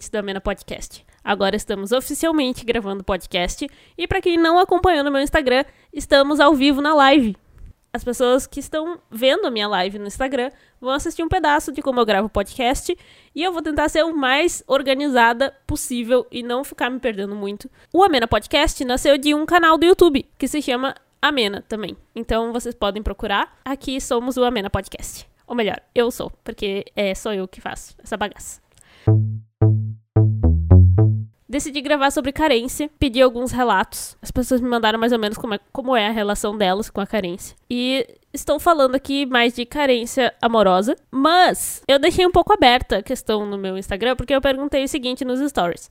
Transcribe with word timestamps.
Ouvintes 0.00 0.08
da 0.08 0.22
Mena 0.22 0.40
Podcast. 0.40 1.04
Agora 1.22 1.54
estamos 1.54 1.92
oficialmente 1.92 2.64
gravando 2.64 3.04
podcast 3.04 3.68
e 3.98 4.08
para 4.08 4.22
quem 4.22 4.38
não 4.38 4.58
acompanhou 4.58 5.04
no 5.04 5.10
meu 5.10 5.20
Instagram, 5.20 5.62
estamos 5.92 6.40
ao 6.40 6.54
vivo 6.54 6.80
na 6.80 6.94
live. 6.94 7.36
As 7.92 8.02
pessoas 8.02 8.46
que 8.46 8.60
estão 8.60 8.98
vendo 9.10 9.46
a 9.46 9.50
minha 9.50 9.68
live 9.68 9.98
no 9.98 10.06
Instagram 10.06 10.50
vão 10.80 10.92
assistir 10.92 11.22
um 11.22 11.28
pedaço 11.28 11.70
de 11.70 11.82
como 11.82 12.00
eu 12.00 12.06
gravo 12.06 12.30
podcast 12.30 12.96
e 13.34 13.42
eu 13.42 13.52
vou 13.52 13.60
tentar 13.60 13.90
ser 13.90 14.02
o 14.02 14.16
mais 14.16 14.64
organizada 14.66 15.54
possível 15.66 16.26
e 16.30 16.42
não 16.42 16.64
ficar 16.64 16.88
me 16.88 16.98
perdendo 16.98 17.34
muito. 17.34 17.70
O 17.92 18.02
Amena 18.02 18.26
Podcast 18.26 18.82
nasceu 18.86 19.18
de 19.18 19.34
um 19.34 19.44
canal 19.44 19.76
do 19.76 19.84
YouTube 19.84 20.26
que 20.38 20.48
se 20.48 20.62
chama 20.62 20.94
Amena 21.20 21.62
também. 21.68 21.94
Então 22.16 22.54
vocês 22.54 22.74
podem 22.74 23.02
procurar. 23.02 23.54
Aqui 23.62 24.00
somos 24.00 24.38
o 24.38 24.44
Amena 24.44 24.70
Podcast. 24.70 25.28
Ou 25.46 25.54
melhor, 25.54 25.78
eu 25.94 26.10
sou, 26.10 26.32
porque 26.42 26.86
é 26.96 27.14
só 27.14 27.34
eu 27.34 27.46
que 27.46 27.60
faço 27.60 27.94
essa 28.02 28.16
bagaça. 28.16 28.62
Decidi 31.50 31.80
gravar 31.80 32.12
sobre 32.12 32.30
carência, 32.30 32.88
pedi 32.96 33.20
alguns 33.20 33.50
relatos. 33.50 34.16
As 34.22 34.30
pessoas 34.30 34.60
me 34.60 34.68
mandaram 34.68 35.00
mais 35.00 35.10
ou 35.10 35.18
menos 35.18 35.36
como 35.36 35.54
é, 35.54 35.58
como 35.72 35.96
é 35.96 36.06
a 36.06 36.12
relação 36.12 36.56
delas 36.56 36.88
com 36.88 37.00
a 37.00 37.06
carência. 37.08 37.56
E 37.68 38.06
estou 38.32 38.60
falando 38.60 38.94
aqui 38.94 39.26
mais 39.26 39.52
de 39.52 39.66
carência 39.66 40.32
amorosa, 40.40 40.94
mas 41.10 41.82
eu 41.88 41.98
deixei 41.98 42.24
um 42.24 42.30
pouco 42.30 42.52
aberta 42.52 42.98
a 42.98 43.02
questão 43.02 43.44
no 43.44 43.58
meu 43.58 43.76
Instagram, 43.76 44.14
porque 44.14 44.32
eu 44.32 44.40
perguntei 44.40 44.84
o 44.84 44.88
seguinte 44.88 45.24
nos 45.24 45.40
stories: 45.50 45.90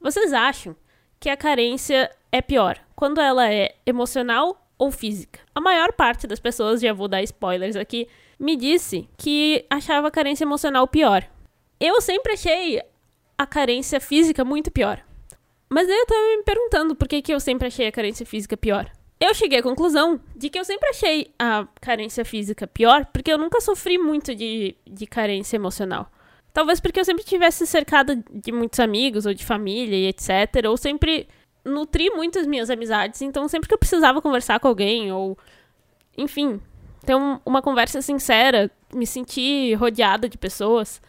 Vocês 0.00 0.32
acham 0.32 0.74
que 1.20 1.30
a 1.30 1.36
carência 1.36 2.10
é 2.32 2.42
pior 2.42 2.76
quando 2.96 3.20
ela 3.20 3.48
é 3.48 3.76
emocional 3.86 4.60
ou 4.76 4.90
física? 4.90 5.38
A 5.54 5.60
maior 5.60 5.92
parte 5.92 6.26
das 6.26 6.40
pessoas, 6.40 6.80
já 6.80 6.92
vou 6.92 7.06
dar 7.06 7.22
spoilers 7.22 7.76
aqui, 7.76 8.08
me 8.40 8.56
disse 8.56 9.08
que 9.16 9.64
achava 9.70 10.08
a 10.08 10.10
carência 10.10 10.42
emocional 10.42 10.88
pior. 10.88 11.22
Eu 11.78 12.00
sempre 12.00 12.32
achei 12.32 12.82
a 13.38 13.46
carência 13.46 14.00
física 14.00 14.44
muito 14.44 14.70
pior. 14.70 15.02
Mas 15.68 15.88
eu 15.88 16.06
tava 16.06 16.20
me 16.20 16.42
perguntando 16.42 16.94
por 16.94 17.08
que, 17.08 17.22
que 17.22 17.32
eu 17.32 17.40
sempre 17.40 17.68
achei 17.68 17.86
a 17.86 17.92
carência 17.92 18.24
física 18.24 18.56
pior. 18.56 18.90
Eu 19.18 19.34
cheguei 19.34 19.58
à 19.58 19.62
conclusão 19.62 20.20
de 20.34 20.50
que 20.50 20.58
eu 20.58 20.64
sempre 20.64 20.88
achei 20.90 21.32
a 21.38 21.66
carência 21.80 22.24
física 22.24 22.66
pior 22.66 23.06
porque 23.06 23.32
eu 23.32 23.38
nunca 23.38 23.60
sofri 23.60 23.98
muito 23.98 24.34
de, 24.34 24.76
de 24.86 25.06
carência 25.06 25.56
emocional. 25.56 26.10
Talvez 26.52 26.80
porque 26.80 27.00
eu 27.00 27.04
sempre 27.04 27.24
tivesse 27.24 27.66
cercada 27.66 28.22
de 28.30 28.52
muitos 28.52 28.78
amigos 28.78 29.26
ou 29.26 29.34
de 29.34 29.44
família 29.44 29.96
e 29.96 30.06
etc. 30.06 30.66
Ou 30.68 30.76
sempre 30.76 31.28
nutri 31.64 32.10
muito 32.10 32.38
as 32.38 32.46
minhas 32.46 32.70
amizades. 32.70 33.20
Então 33.22 33.48
sempre 33.48 33.68
que 33.68 33.74
eu 33.74 33.78
precisava 33.78 34.22
conversar 34.22 34.60
com 34.60 34.68
alguém 34.68 35.12
ou. 35.12 35.36
Enfim, 36.16 36.60
ter 37.04 37.14
um, 37.14 37.38
uma 37.44 37.60
conversa 37.60 38.00
sincera, 38.00 38.70
me 38.94 39.06
sentir 39.06 39.74
rodeada 39.74 40.28
de 40.28 40.38
pessoas. 40.38 41.00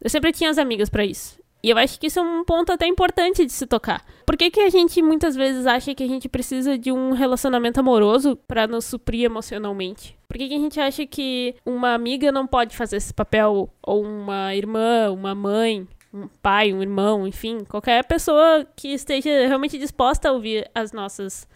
Eu 0.00 0.10
sempre 0.10 0.32
tinha 0.32 0.50
as 0.50 0.58
amigas 0.58 0.88
para 0.88 1.04
isso. 1.04 1.41
E 1.62 1.70
eu 1.70 1.78
acho 1.78 1.98
que 2.00 2.08
isso 2.08 2.18
é 2.18 2.22
um 2.22 2.44
ponto 2.44 2.72
até 2.72 2.86
importante 2.86 3.46
de 3.46 3.52
se 3.52 3.66
tocar. 3.66 4.04
Por 4.26 4.36
que, 4.36 4.50
que 4.50 4.60
a 4.60 4.68
gente 4.68 5.00
muitas 5.00 5.36
vezes 5.36 5.64
acha 5.64 5.94
que 5.94 6.02
a 6.02 6.08
gente 6.08 6.28
precisa 6.28 6.76
de 6.76 6.90
um 6.90 7.12
relacionamento 7.12 7.78
amoroso 7.78 8.36
para 8.48 8.66
nos 8.66 8.84
suprir 8.84 9.24
emocionalmente? 9.24 10.18
Por 10.26 10.38
que, 10.38 10.48
que 10.48 10.54
a 10.54 10.58
gente 10.58 10.80
acha 10.80 11.06
que 11.06 11.54
uma 11.64 11.94
amiga 11.94 12.32
não 12.32 12.46
pode 12.46 12.76
fazer 12.76 12.96
esse 12.96 13.14
papel? 13.14 13.70
Ou 13.80 14.02
uma 14.02 14.54
irmã, 14.56 15.12
uma 15.12 15.36
mãe, 15.36 15.86
um 16.12 16.26
pai, 16.42 16.72
um 16.72 16.82
irmão, 16.82 17.28
enfim, 17.28 17.64
qualquer 17.64 18.04
pessoa 18.04 18.66
que 18.74 18.88
esteja 18.88 19.30
realmente 19.46 19.78
disposta 19.78 20.28
a 20.28 20.32
ouvir 20.32 20.68
as 20.74 20.92
nossas 20.92 21.46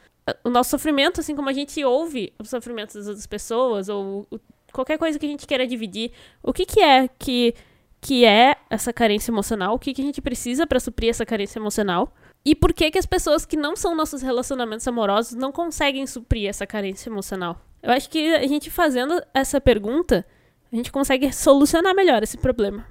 o 0.43 0.51
nosso 0.51 0.71
sofrimento, 0.71 1.21
assim 1.21 1.37
como 1.37 1.49
a 1.49 1.53
gente 1.53 1.85
ouve 1.85 2.33
os 2.39 2.51
sofrimentos 2.51 2.97
das 2.97 3.07
outras 3.07 3.27
pessoas 3.27 3.89
ou 3.89 4.27
qualquer 4.73 4.99
coisa 4.99 5.19
que 5.19 5.27
a 5.27 5.29
gente 5.29 5.47
queira 5.47 5.67
dividir, 5.67 6.11
o 6.43 6.53
que 6.53 6.67
que 6.67 6.81
é 6.81 7.09
que 7.09 7.55
que 8.01 8.25
é 8.25 8.57
essa 8.71 8.93
carência 8.93 9.31
emocional, 9.31 9.75
o 9.75 9.79
que, 9.79 9.93
que 9.93 10.03
a 10.03 10.05
gente 10.05 10.21
precisa 10.21 10.67
para 10.67 10.81
suprir 10.81 11.11
essa 11.11 11.27
carência 11.27 11.59
emocional 11.59 12.13
e 12.45 12.55
por 12.55 12.73
que, 12.73 12.91
que 12.91 12.99
as 12.99 13.07
pessoas 13.07 13.45
que 13.45 13.57
não 13.57 13.75
são 13.75 13.95
nossos 13.95 14.23
relacionamentos 14.23 14.87
amorosos 14.87 15.35
não 15.35 15.51
conseguem 15.51 16.07
suprir 16.07 16.49
essa 16.49 16.67
carência 16.67 17.11
emocional. 17.11 17.61
Eu 17.83 17.91
acho 17.91 18.09
que 18.09 18.35
a 18.35 18.47
gente 18.47 18.71
fazendo 18.71 19.21
essa 19.35 19.61
pergunta, 19.61 20.25
a 20.73 20.77
gente 20.77 20.93
consegue 20.93 21.33
solucionar 21.33 21.95
melhor 21.95 22.23
esse 22.23 22.39
problema. 22.39 22.87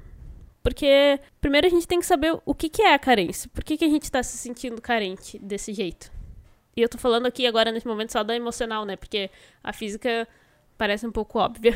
Porque 0.61 1.19
primeiro 1.39 1.67
a 1.67 1.69
gente 1.69 1.87
tem 1.87 1.99
que 1.99 2.05
saber 2.05 2.37
o 2.43 2.55
que, 2.55 2.69
que 2.69 2.81
é 2.81 2.93
a 2.93 2.99
carência, 2.99 3.49
por 3.53 3.63
que, 3.63 3.77
que 3.77 3.85
a 3.85 3.89
gente 3.89 4.03
está 4.03 4.23
se 4.23 4.37
sentindo 4.37 4.81
carente 4.81 5.37
desse 5.39 5.73
jeito. 5.73 6.11
E 6.75 6.81
eu 6.81 6.89
tô 6.89 6.97
falando 6.97 7.25
aqui 7.25 7.47
agora 7.47 7.71
nesse 7.71 7.87
momento 7.87 8.11
só 8.11 8.23
da 8.23 8.35
emocional, 8.35 8.83
né? 8.83 8.97
Porque 8.97 9.29
a 9.63 9.71
física 9.71 10.27
parece 10.77 11.07
um 11.07 11.11
pouco 11.11 11.39
óbvia. 11.39 11.73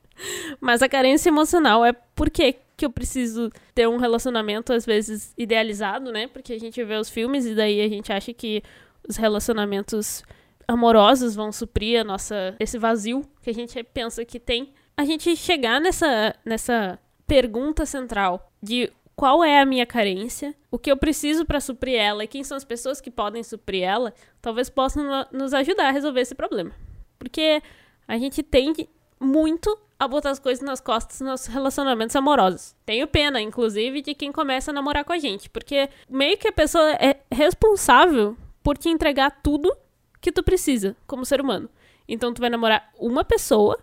Mas 0.60 0.82
a 0.82 0.88
carência 0.88 1.28
emocional 1.28 1.84
é 1.84 1.92
porque 2.22 2.54
que 2.76 2.86
eu 2.86 2.90
preciso 2.90 3.50
ter 3.74 3.88
um 3.88 3.96
relacionamento, 3.96 4.72
às 4.72 4.86
vezes, 4.86 5.34
idealizado, 5.36 6.12
né? 6.12 6.28
Porque 6.28 6.52
a 6.52 6.60
gente 6.60 6.80
vê 6.84 6.94
os 6.94 7.10
filmes 7.10 7.44
e 7.44 7.52
daí 7.52 7.80
a 7.80 7.88
gente 7.88 8.12
acha 8.12 8.32
que 8.32 8.62
os 9.08 9.16
relacionamentos 9.16 10.22
amorosos 10.68 11.34
vão 11.34 11.50
suprir 11.50 12.00
a 12.00 12.04
nossa, 12.04 12.54
esse 12.60 12.78
vazio 12.78 13.24
que 13.42 13.50
a 13.50 13.52
gente 13.52 13.82
pensa 13.82 14.24
que 14.24 14.38
tem. 14.38 14.72
A 14.96 15.04
gente 15.04 15.34
chegar 15.34 15.80
nessa, 15.80 16.32
nessa 16.44 16.96
pergunta 17.26 17.84
central 17.84 18.52
de 18.62 18.88
qual 19.16 19.42
é 19.42 19.60
a 19.60 19.66
minha 19.66 19.84
carência, 19.84 20.54
o 20.70 20.78
que 20.78 20.92
eu 20.92 20.96
preciso 20.96 21.44
para 21.44 21.60
suprir 21.60 21.98
ela 21.98 22.22
e 22.22 22.28
quem 22.28 22.44
são 22.44 22.56
as 22.56 22.64
pessoas 22.64 23.00
que 23.00 23.10
podem 23.10 23.42
suprir 23.42 23.82
ela, 23.82 24.14
talvez 24.40 24.70
possam 24.70 25.26
nos 25.32 25.52
ajudar 25.52 25.88
a 25.88 25.90
resolver 25.90 26.20
esse 26.20 26.36
problema. 26.36 26.70
Porque 27.18 27.60
a 28.06 28.16
gente 28.16 28.44
tende 28.44 28.88
muito 29.22 29.78
a 29.98 30.08
botar 30.08 30.30
as 30.30 30.38
coisas 30.40 30.64
nas 30.64 30.80
costas 30.80 31.20
nos 31.20 31.46
relacionamentos 31.46 32.16
amorosos. 32.16 32.74
Tenho 32.84 33.06
pena, 33.06 33.40
inclusive, 33.40 34.02
de 34.02 34.14
quem 34.14 34.32
começa 34.32 34.72
a 34.72 34.74
namorar 34.74 35.04
com 35.04 35.12
a 35.12 35.18
gente, 35.18 35.48
porque 35.48 35.88
meio 36.10 36.36
que 36.36 36.48
a 36.48 36.52
pessoa 36.52 36.90
é 36.94 37.20
responsável 37.30 38.36
por 38.62 38.76
te 38.76 38.88
entregar 38.88 39.30
tudo 39.42 39.74
que 40.20 40.32
tu 40.32 40.42
precisa 40.42 40.96
como 41.06 41.24
ser 41.24 41.40
humano. 41.40 41.68
Então 42.08 42.34
tu 42.34 42.40
vai 42.40 42.50
namorar 42.50 42.90
uma 42.98 43.24
pessoa 43.24 43.78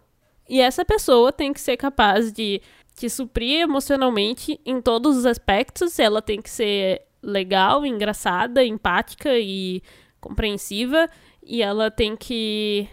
e 0.47 0.59
essa 0.59 0.83
pessoa 0.83 1.31
tem 1.31 1.53
que 1.53 1.61
ser 1.61 1.77
capaz 1.77 2.33
de 2.33 2.61
te 2.95 3.09
suprir 3.09 3.61
emocionalmente 3.61 4.59
em 4.65 4.81
todos 4.81 5.15
os 5.15 5.25
aspectos. 5.25 5.99
Ela 5.99 6.21
tem 6.21 6.41
que 6.41 6.49
ser 6.49 7.03
legal, 7.21 7.85
engraçada, 7.85 8.63
empática 8.63 9.37
e 9.37 9.81
compreensiva. 10.19 11.09
E 11.41 11.61
ela 11.61 11.89
tem 11.89 12.15
que 12.15 12.89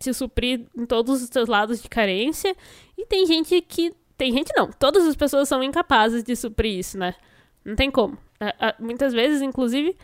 se 0.00 0.14
suprir 0.14 0.66
em 0.76 0.86
todos 0.86 1.22
os 1.22 1.28
seus 1.28 1.48
lados 1.48 1.82
de 1.82 1.88
carência. 1.88 2.56
E 2.96 3.06
tem 3.06 3.26
gente 3.26 3.60
que. 3.60 3.94
Tem 4.16 4.32
gente 4.32 4.52
não. 4.56 4.70
Todas 4.70 5.06
as 5.06 5.16
pessoas 5.16 5.48
são 5.48 5.62
incapazes 5.62 6.22
de 6.22 6.34
suprir 6.36 6.78
isso, 6.78 6.98
né? 6.98 7.14
Não 7.64 7.74
tem 7.74 7.90
como. 7.90 8.18
Muitas 8.78 9.12
vezes, 9.12 9.40
inclusive, 9.40 9.96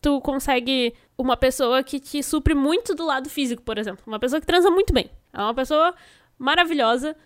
tu 0.00 0.20
consegue 0.20 0.94
uma 1.16 1.36
pessoa 1.36 1.82
que 1.82 2.00
te 2.00 2.22
supre 2.22 2.54
muito 2.54 2.94
do 2.94 3.04
lado 3.04 3.30
físico, 3.30 3.62
por 3.62 3.78
exemplo. 3.78 4.02
Uma 4.06 4.18
pessoa 4.18 4.40
que 4.40 4.46
transa 4.46 4.70
muito 4.70 4.92
bem. 4.92 5.10
É 5.32 5.40
uma 5.40 5.54
pessoa 5.54 5.94
maravilhosa 6.38 7.16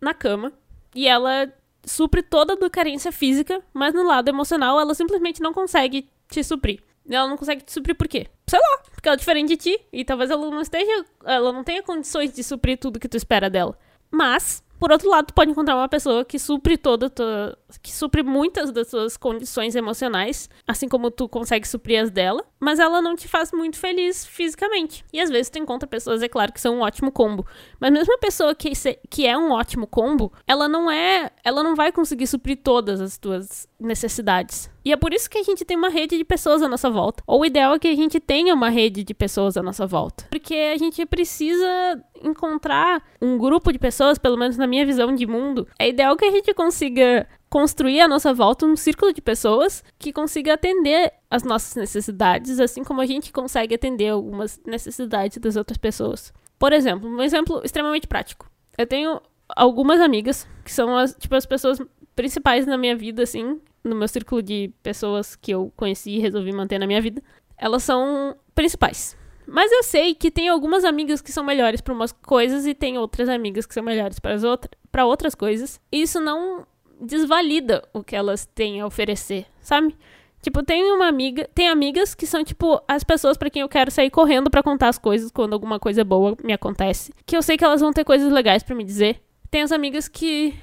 na 0.00 0.14
cama. 0.14 0.52
E 0.94 1.08
ela 1.08 1.52
supre 1.84 2.22
toda 2.22 2.54
a 2.54 2.70
carência 2.70 3.10
física, 3.10 3.62
mas 3.72 3.94
no 3.94 4.04
lado 4.04 4.28
emocional 4.28 4.78
ela 4.78 4.94
simplesmente 4.94 5.40
não 5.40 5.52
consegue 5.52 6.08
te 6.28 6.42
suprir. 6.42 6.82
Ela 7.08 7.28
não 7.28 7.36
consegue 7.36 7.62
te 7.62 7.72
suprir 7.72 7.94
por 7.94 8.08
quê? 8.08 8.26
Sei 8.46 8.58
lá, 8.58 8.78
porque 8.92 9.08
ela 9.08 9.14
é 9.14 9.18
diferente 9.18 9.48
de 9.48 9.56
ti. 9.56 9.80
E 9.92 10.04
talvez 10.04 10.30
ela 10.30 10.50
não 10.50 10.60
esteja. 10.60 11.04
Ela 11.24 11.52
não 11.52 11.64
tenha 11.64 11.82
condições 11.82 12.32
de 12.32 12.42
suprir 12.42 12.78
tudo 12.78 13.00
que 13.00 13.08
tu 13.08 13.16
espera 13.16 13.48
dela. 13.48 13.78
Mas, 14.10 14.62
por 14.78 14.92
outro 14.92 15.08
lado, 15.08 15.26
tu 15.26 15.34
pode 15.34 15.50
encontrar 15.50 15.74
uma 15.74 15.88
pessoa 15.88 16.24
que 16.24 16.38
supre 16.38 16.76
toda 16.76 17.08
tua, 17.08 17.58
que 17.82 17.90
supre 17.90 18.22
muitas 18.22 18.70
das 18.70 18.88
suas 18.88 19.16
condições 19.16 19.74
emocionais, 19.74 20.48
assim 20.66 20.88
como 20.88 21.10
tu 21.10 21.28
consegue 21.28 21.66
suprir 21.66 22.02
as 22.02 22.10
dela, 22.10 22.44
mas 22.60 22.78
ela 22.78 23.00
não 23.00 23.16
te 23.16 23.26
faz 23.26 23.52
muito 23.52 23.78
feliz 23.78 24.26
fisicamente. 24.26 25.04
E 25.12 25.20
às 25.20 25.30
vezes 25.30 25.50
tu 25.50 25.58
encontra 25.58 25.88
pessoas, 25.88 26.22
é 26.22 26.28
claro, 26.28 26.52
que 26.52 26.60
são 26.60 26.76
um 26.76 26.80
ótimo 26.80 27.10
combo, 27.10 27.46
mas 27.80 27.90
mesmo 27.90 28.14
a 28.14 28.18
pessoa 28.18 28.54
que, 28.54 28.74
se, 28.74 28.98
que 29.10 29.26
é 29.26 29.36
um 29.36 29.50
ótimo 29.50 29.86
combo, 29.86 30.32
ela 30.46 30.68
não 30.68 30.90
é, 30.90 31.30
ela 31.42 31.62
não 31.62 31.74
vai 31.74 31.90
conseguir 31.90 32.26
suprir 32.26 32.58
todas 32.62 33.00
as 33.00 33.16
tuas 33.16 33.66
necessidades. 33.80 34.70
E 34.86 34.92
é 34.92 34.96
por 34.96 35.12
isso 35.12 35.28
que 35.28 35.36
a 35.36 35.42
gente 35.42 35.64
tem 35.64 35.76
uma 35.76 35.88
rede 35.88 36.16
de 36.16 36.24
pessoas 36.24 36.62
à 36.62 36.68
nossa 36.68 36.88
volta. 36.88 37.20
Ou 37.26 37.40
o 37.40 37.44
ideal 37.44 37.74
é 37.74 37.78
que 37.80 37.88
a 37.88 37.96
gente 37.96 38.20
tenha 38.20 38.54
uma 38.54 38.68
rede 38.68 39.02
de 39.02 39.12
pessoas 39.12 39.56
à 39.56 39.62
nossa 39.62 39.84
volta. 39.84 40.28
Porque 40.30 40.54
a 40.54 40.78
gente 40.78 41.04
precisa 41.04 42.00
encontrar 42.22 43.02
um 43.20 43.36
grupo 43.36 43.72
de 43.72 43.80
pessoas, 43.80 44.16
pelo 44.16 44.36
menos 44.36 44.56
na 44.56 44.64
minha 44.64 44.86
visão 44.86 45.12
de 45.12 45.26
mundo. 45.26 45.66
É 45.76 45.88
ideal 45.88 46.16
que 46.16 46.24
a 46.24 46.30
gente 46.30 46.54
consiga 46.54 47.28
construir 47.50 48.00
à 48.00 48.06
nossa 48.06 48.32
volta 48.32 48.64
um 48.64 48.76
círculo 48.76 49.12
de 49.12 49.20
pessoas 49.20 49.82
que 49.98 50.12
consiga 50.12 50.54
atender 50.54 51.12
as 51.28 51.42
nossas 51.42 51.74
necessidades, 51.74 52.60
assim 52.60 52.84
como 52.84 53.00
a 53.00 53.06
gente 53.06 53.32
consegue 53.32 53.74
atender 53.74 54.10
algumas 54.10 54.60
necessidades 54.64 55.38
das 55.38 55.56
outras 55.56 55.78
pessoas. 55.78 56.32
Por 56.60 56.72
exemplo, 56.72 57.08
um 57.08 57.20
exemplo 57.24 57.60
extremamente 57.64 58.06
prático. 58.06 58.48
Eu 58.78 58.86
tenho 58.86 59.20
algumas 59.48 60.00
amigas 60.00 60.46
que 60.64 60.72
são 60.72 60.96
as, 60.96 61.12
tipo, 61.12 61.34
as 61.34 61.44
pessoas 61.44 61.80
principais 62.14 62.66
na 62.66 62.78
minha 62.78 62.96
vida, 62.96 63.24
assim, 63.24 63.60
no 63.86 63.96
meu 63.96 64.08
círculo 64.08 64.42
de 64.42 64.72
pessoas 64.82 65.36
que 65.36 65.52
eu 65.52 65.72
conheci 65.76 66.10
e 66.12 66.18
resolvi 66.18 66.52
manter 66.52 66.78
na 66.78 66.86
minha 66.86 67.00
vida, 67.00 67.22
elas 67.56 67.82
são 67.82 68.36
principais. 68.54 69.16
Mas 69.46 69.70
eu 69.70 69.82
sei 69.82 70.14
que 70.14 70.30
tem 70.30 70.48
algumas 70.48 70.84
amigas 70.84 71.20
que 71.20 71.30
são 71.30 71.44
melhores 71.44 71.80
para 71.80 71.94
umas 71.94 72.12
coisas 72.12 72.66
e 72.66 72.74
tem 72.74 72.98
outras 72.98 73.28
amigas 73.28 73.64
que 73.64 73.74
são 73.74 73.82
melhores 73.82 74.18
para 74.18 74.34
as 74.34 74.42
outras, 74.42 74.70
para 74.90 75.06
outras 75.06 75.34
coisas. 75.34 75.80
E 75.90 76.02
isso 76.02 76.20
não 76.20 76.66
desvalida 77.00 77.86
o 77.92 78.02
que 78.02 78.16
elas 78.16 78.46
têm 78.46 78.80
a 78.80 78.86
oferecer, 78.86 79.46
sabe? 79.60 79.96
Tipo, 80.42 80.62
tem 80.62 80.84
uma 80.92 81.08
amiga, 81.08 81.48
tem 81.54 81.68
amigas 81.68 82.14
que 82.14 82.26
são 82.26 82.44
tipo 82.44 82.80
as 82.86 83.02
pessoas 83.02 83.36
para 83.36 83.50
quem 83.50 83.62
eu 83.62 83.68
quero 83.68 83.90
sair 83.90 84.10
correndo 84.10 84.50
para 84.50 84.62
contar 84.62 84.88
as 84.88 84.98
coisas 84.98 85.30
quando 85.30 85.52
alguma 85.52 85.78
coisa 85.78 86.04
boa 86.04 86.36
me 86.42 86.52
acontece, 86.52 87.12
que 87.24 87.36
eu 87.36 87.42
sei 87.42 87.56
que 87.56 87.64
elas 87.64 87.80
vão 87.80 87.92
ter 87.92 88.04
coisas 88.04 88.30
legais 88.30 88.62
para 88.62 88.74
me 88.74 88.84
dizer. 88.84 89.20
Tem 89.50 89.62
as 89.62 89.72
amigas 89.72 90.08
que 90.08 90.54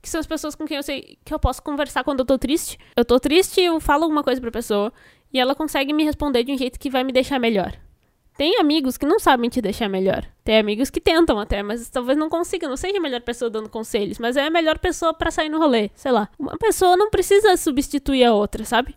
que 0.00 0.08
são 0.08 0.20
as 0.20 0.26
pessoas 0.26 0.54
com 0.54 0.66
quem 0.66 0.76
eu 0.76 0.82
sei 0.82 1.18
que 1.24 1.32
eu 1.32 1.38
posso 1.38 1.62
conversar 1.62 2.04
quando 2.04 2.20
eu 2.20 2.26
tô 2.26 2.38
triste. 2.38 2.78
Eu 2.96 3.04
tô 3.04 3.18
triste, 3.18 3.60
eu 3.60 3.80
falo 3.80 4.04
alguma 4.04 4.22
coisa 4.22 4.40
pra 4.40 4.50
pessoa 4.50 4.92
e 5.32 5.38
ela 5.38 5.54
consegue 5.54 5.92
me 5.92 6.04
responder 6.04 6.44
de 6.44 6.52
um 6.52 6.58
jeito 6.58 6.78
que 6.78 6.90
vai 6.90 7.04
me 7.04 7.12
deixar 7.12 7.38
melhor. 7.38 7.72
Tem 8.36 8.56
amigos 8.60 8.96
que 8.96 9.04
não 9.04 9.18
sabem 9.18 9.50
te 9.50 9.60
deixar 9.60 9.88
melhor. 9.88 10.24
Tem 10.44 10.58
amigos 10.58 10.90
que 10.90 11.00
tentam 11.00 11.40
até, 11.40 11.60
mas 11.60 11.90
talvez 11.90 12.16
não 12.16 12.28
consigam. 12.28 12.70
Não 12.70 12.76
seja 12.76 12.96
a 12.96 13.00
melhor 13.00 13.20
pessoa 13.20 13.50
dando 13.50 13.68
conselhos, 13.68 14.16
mas 14.20 14.36
é 14.36 14.46
a 14.46 14.50
melhor 14.50 14.78
pessoa 14.78 15.12
para 15.12 15.32
sair 15.32 15.48
no 15.48 15.58
rolê. 15.58 15.90
Sei 15.96 16.12
lá. 16.12 16.28
Uma 16.38 16.56
pessoa 16.56 16.96
não 16.96 17.10
precisa 17.10 17.56
substituir 17.56 18.22
a 18.24 18.32
outra, 18.32 18.64
sabe? 18.64 18.94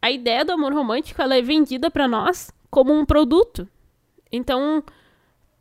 A 0.00 0.08
ideia 0.08 0.44
do 0.44 0.52
amor 0.52 0.72
romântico 0.72 1.20
ela 1.20 1.36
é 1.36 1.42
vendida 1.42 1.90
para 1.90 2.06
nós 2.06 2.52
como 2.70 2.92
um 2.92 3.04
produto. 3.04 3.66
Então, 4.30 4.84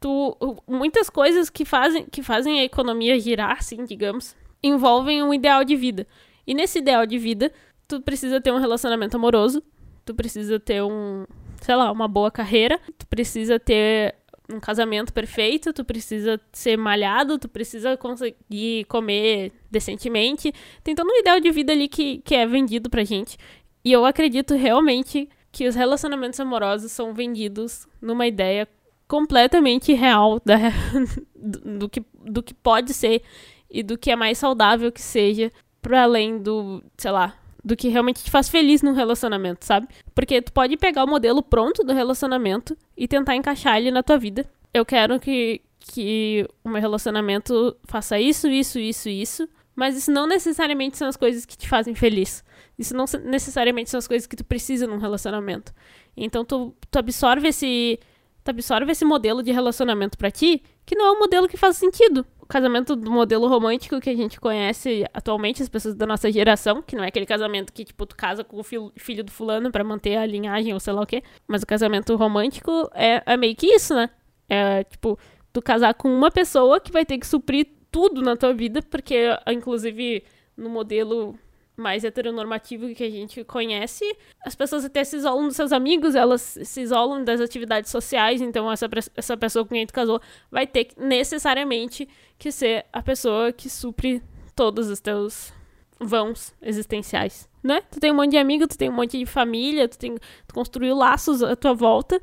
tu, 0.04 0.38
muitas 0.68 1.10
coisas 1.10 1.50
que 1.50 1.64
fazem, 1.64 2.06
que 2.06 2.22
fazem 2.22 2.60
a 2.60 2.64
economia 2.66 3.18
girar, 3.18 3.58
assim, 3.58 3.86
digamos, 3.86 4.36
envolvem 4.62 5.24
um 5.24 5.34
ideal 5.34 5.64
de 5.64 5.78
vida. 5.78 6.06
E 6.46 6.54
nesse 6.54 6.80
ideal 6.80 7.06
de 7.06 7.18
vida, 7.18 7.50
tu 7.88 8.02
precisa 8.02 8.42
ter 8.42 8.52
um 8.52 8.60
relacionamento 8.60 9.16
amoroso, 9.16 9.64
tu 10.04 10.14
precisa 10.14 10.60
ter 10.60 10.84
um, 10.84 11.26
sei 11.62 11.74
lá, 11.74 11.90
uma 11.90 12.10
boa 12.10 12.30
carreira, 12.30 12.78
tu 12.98 13.08
precisa 13.08 13.58
ter 13.58 14.14
um 14.54 14.60
casamento 14.60 15.14
perfeito, 15.14 15.72
tu 15.72 15.86
precisa 15.86 16.38
ser 16.52 16.78
malhado, 16.78 17.40
tu 17.40 17.48
precisa 17.48 17.96
conseguir 17.96 18.84
comer 18.90 19.54
decentemente. 19.72 20.52
Tem 20.84 20.94
todo 20.94 21.08
um 21.08 21.18
ideal 21.18 21.40
de 21.40 21.50
vida 21.50 21.72
ali 21.72 21.88
que, 21.88 22.18
que 22.26 22.36
é 22.36 22.46
vendido 22.46 22.90
pra 22.90 23.06
gente. 23.06 23.38
E 23.86 23.90
eu 23.94 24.04
acredito 24.04 24.54
realmente 24.54 25.30
que 25.50 25.66
os 25.66 25.76
relacionamentos 25.76 26.42
amorosos 26.42 26.92
são 26.92 27.14
vendidos 27.14 27.88
numa 28.02 28.28
ideia 28.28 28.68
completamente 29.14 29.94
real 29.94 30.42
da, 30.44 30.56
do, 31.38 31.78
do, 31.78 31.88
que, 31.88 32.04
do 32.26 32.42
que 32.42 32.52
pode 32.52 32.96
ser 32.96 33.22
e 33.70 33.84
do 33.84 33.96
que 33.96 34.10
é 34.10 34.16
mais 34.16 34.40
saudável 34.40 34.92
que 34.92 35.00
seja, 35.00 35.52
para 35.84 36.02
além 36.02 36.40
do, 36.40 36.84
sei 36.98 37.12
lá, 37.12 37.36
do 37.64 37.76
que 37.76 37.90
realmente 37.90 38.24
te 38.24 38.32
faz 38.32 38.50
feliz 38.50 38.82
no 38.82 38.92
relacionamento, 38.92 39.66
sabe? 39.66 39.88
Porque 40.16 40.42
tu 40.42 40.52
pode 40.52 40.78
pegar 40.78 41.04
o 41.04 41.08
modelo 41.08 41.44
pronto 41.44 41.84
do 41.84 41.94
relacionamento 41.94 42.76
e 42.98 43.08
tentar 43.08 43.36
encaixar 43.36 43.78
ele 43.78 43.92
na 43.92 44.02
tua 44.02 44.18
vida. 44.18 44.50
Eu 44.74 44.84
quero 44.84 45.20
que, 45.20 45.62
que 45.78 46.48
o 46.64 46.70
meu 46.70 46.82
relacionamento 46.82 47.78
faça 47.84 48.20
isso, 48.20 48.48
isso, 48.48 48.80
isso, 48.80 49.10
isso. 49.10 49.48
Mas 49.76 49.96
isso 49.96 50.12
não 50.12 50.26
necessariamente 50.26 50.98
são 50.98 51.08
as 51.08 51.18
coisas 51.18 51.46
que 51.46 51.56
te 51.56 51.68
fazem 51.68 51.94
feliz. 51.94 52.44
Isso 52.80 52.96
não 52.96 53.06
necessariamente 53.26 53.92
são 53.92 54.00
as 54.00 54.08
coisas 54.08 54.26
que 54.26 54.36
tu 54.36 54.44
precisa 54.44 54.88
num 54.88 54.98
relacionamento. 54.98 55.72
Então 56.18 56.44
tu, 56.44 56.76
tu 56.90 56.98
absorve 56.98 57.48
esse. 57.48 58.00
Tu 58.44 58.52
absorve 58.52 58.92
esse 58.92 59.06
modelo 59.06 59.42
de 59.42 59.52
relacionamento 59.52 60.18
para 60.18 60.30
ti, 60.30 60.62
que 60.86 60.96
não 60.96 61.06
é 61.06 61.12
um 61.12 61.20
modelo 61.20 61.48
que 61.48 61.58
faz 61.58 61.78
sentido 61.78 62.26
o 62.44 62.46
casamento 62.46 62.94
do 62.94 63.10
modelo 63.10 63.48
romântico 63.48 64.02
que 64.02 64.10
a 64.10 64.16
gente 64.16 64.38
conhece 64.38 65.06
atualmente, 65.14 65.64
as 65.64 65.70
pessoas 65.70 65.96
da 65.96 66.06
nossa 66.06 66.30
geração, 66.30 66.82
que 66.82 66.94
não 66.94 67.04
é 67.04 67.08
aquele 67.08 67.26
casamento 67.26 67.72
que, 67.72 67.86
tipo, 67.86 68.06
tu 68.06 68.18
casa 68.18 68.44
com 68.44 68.60
o 68.60 68.64
filho, 68.64 69.24
do 69.24 69.32
fulano 69.32 69.72
para 69.72 69.82
manter 69.82 70.18
a 70.18 70.26
linhagem 70.26 70.74
ou 70.74 70.80
sei 70.80 70.92
lá 70.92 71.02
o 71.02 71.06
quê. 71.06 71.24
Mas 71.48 71.64
o 71.64 71.66
casamento 71.66 72.14
romântico 72.18 72.90
é, 72.94 73.24
é 73.26 73.38
meio 73.38 73.56
que 73.56 73.68
isso, 73.68 73.96
né? 73.96 74.10
É, 74.50 74.84
tipo, 74.84 75.18
tu 75.54 75.62
casar 75.62 75.94
com 75.94 76.14
uma 76.14 76.30
pessoa 76.30 76.82
que 76.82 76.92
vai 76.92 77.06
ter 77.06 77.18
que 77.18 77.26
suprir 77.26 77.66
tudo 77.90 78.22
na 78.22 78.36
tua 78.36 78.54
vida, 78.54 78.82
porque, 78.82 79.30
inclusive, 79.48 80.26
no 80.58 80.70
modelo 80.70 81.40
mais 81.76 82.04
heteronormativo 82.04 82.94
que 82.94 83.04
a 83.04 83.10
gente 83.10 83.44
conhece, 83.44 84.06
as 84.46 84.56
pessoas 84.56 84.86
até 84.86 85.04
se 85.04 85.18
isolam 85.18 85.48
dos 85.48 85.56
seus 85.56 85.72
amigos, 85.72 86.16
elas 86.16 86.58
se 86.64 86.82
isolam 86.82 87.24
das 87.24 87.42
atividades 87.42 87.90
sociais, 87.90 88.42
então 88.42 88.72
essa, 88.72 88.88
essa 89.16 89.36
pessoa 89.36 89.66
com 89.66 89.74
quem 89.74 89.86
tu 89.86 89.94
casou 89.94 90.22
vai 90.52 90.68
ter 90.68 90.90
necessariamente 90.98 92.08
que 92.38 92.52
ser 92.52 92.86
a 92.94 93.02
pessoa 93.02 93.52
que 93.52 93.70
supre 93.70 94.22
todos 94.56 94.90
os 94.90 95.00
teus 95.00 95.52
vãos 96.00 96.54
existenciais, 96.62 97.50
né? 97.64 97.82
Tu 97.92 98.00
tem 98.00 98.12
um 98.12 98.16
monte 98.16 98.32
de 98.32 98.38
amigo, 98.38 98.68
tu 98.68 98.78
tem 98.78 98.90
um 98.90 98.94
monte 98.94 99.18
de 99.18 99.26
família, 99.26 99.88
tu, 99.88 99.98
tem, 99.98 100.16
tu 100.48 100.54
construiu 100.54 100.96
laços 100.96 101.42
à 101.42 101.56
tua 101.56 101.74
volta, 101.74 102.22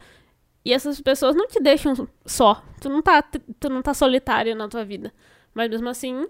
e 0.64 0.72
essas 0.72 1.00
pessoas 1.00 1.34
não 1.34 1.46
te 1.48 1.60
deixam 1.60 2.06
só. 2.26 2.62
Tu 2.80 2.88
não 2.88 3.00
tá, 3.00 3.22
tu 3.22 3.68
não 3.68 3.80
tá 3.82 3.94
solitário 3.94 4.54
na 4.54 4.68
tua 4.68 4.84
vida. 4.84 5.12
Mas 5.54 5.70
mesmo 5.70 5.88
assim, 5.88 6.26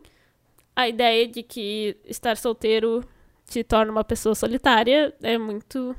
a 0.80 0.88
ideia 0.88 1.26
de 1.28 1.42
que 1.42 1.96
estar 2.04 2.36
solteiro 2.36 3.04
te 3.46 3.62
torna 3.62 3.92
uma 3.92 4.04
pessoa 4.04 4.34
solitária 4.34 5.14
é 5.22 5.36
muito, 5.36 5.94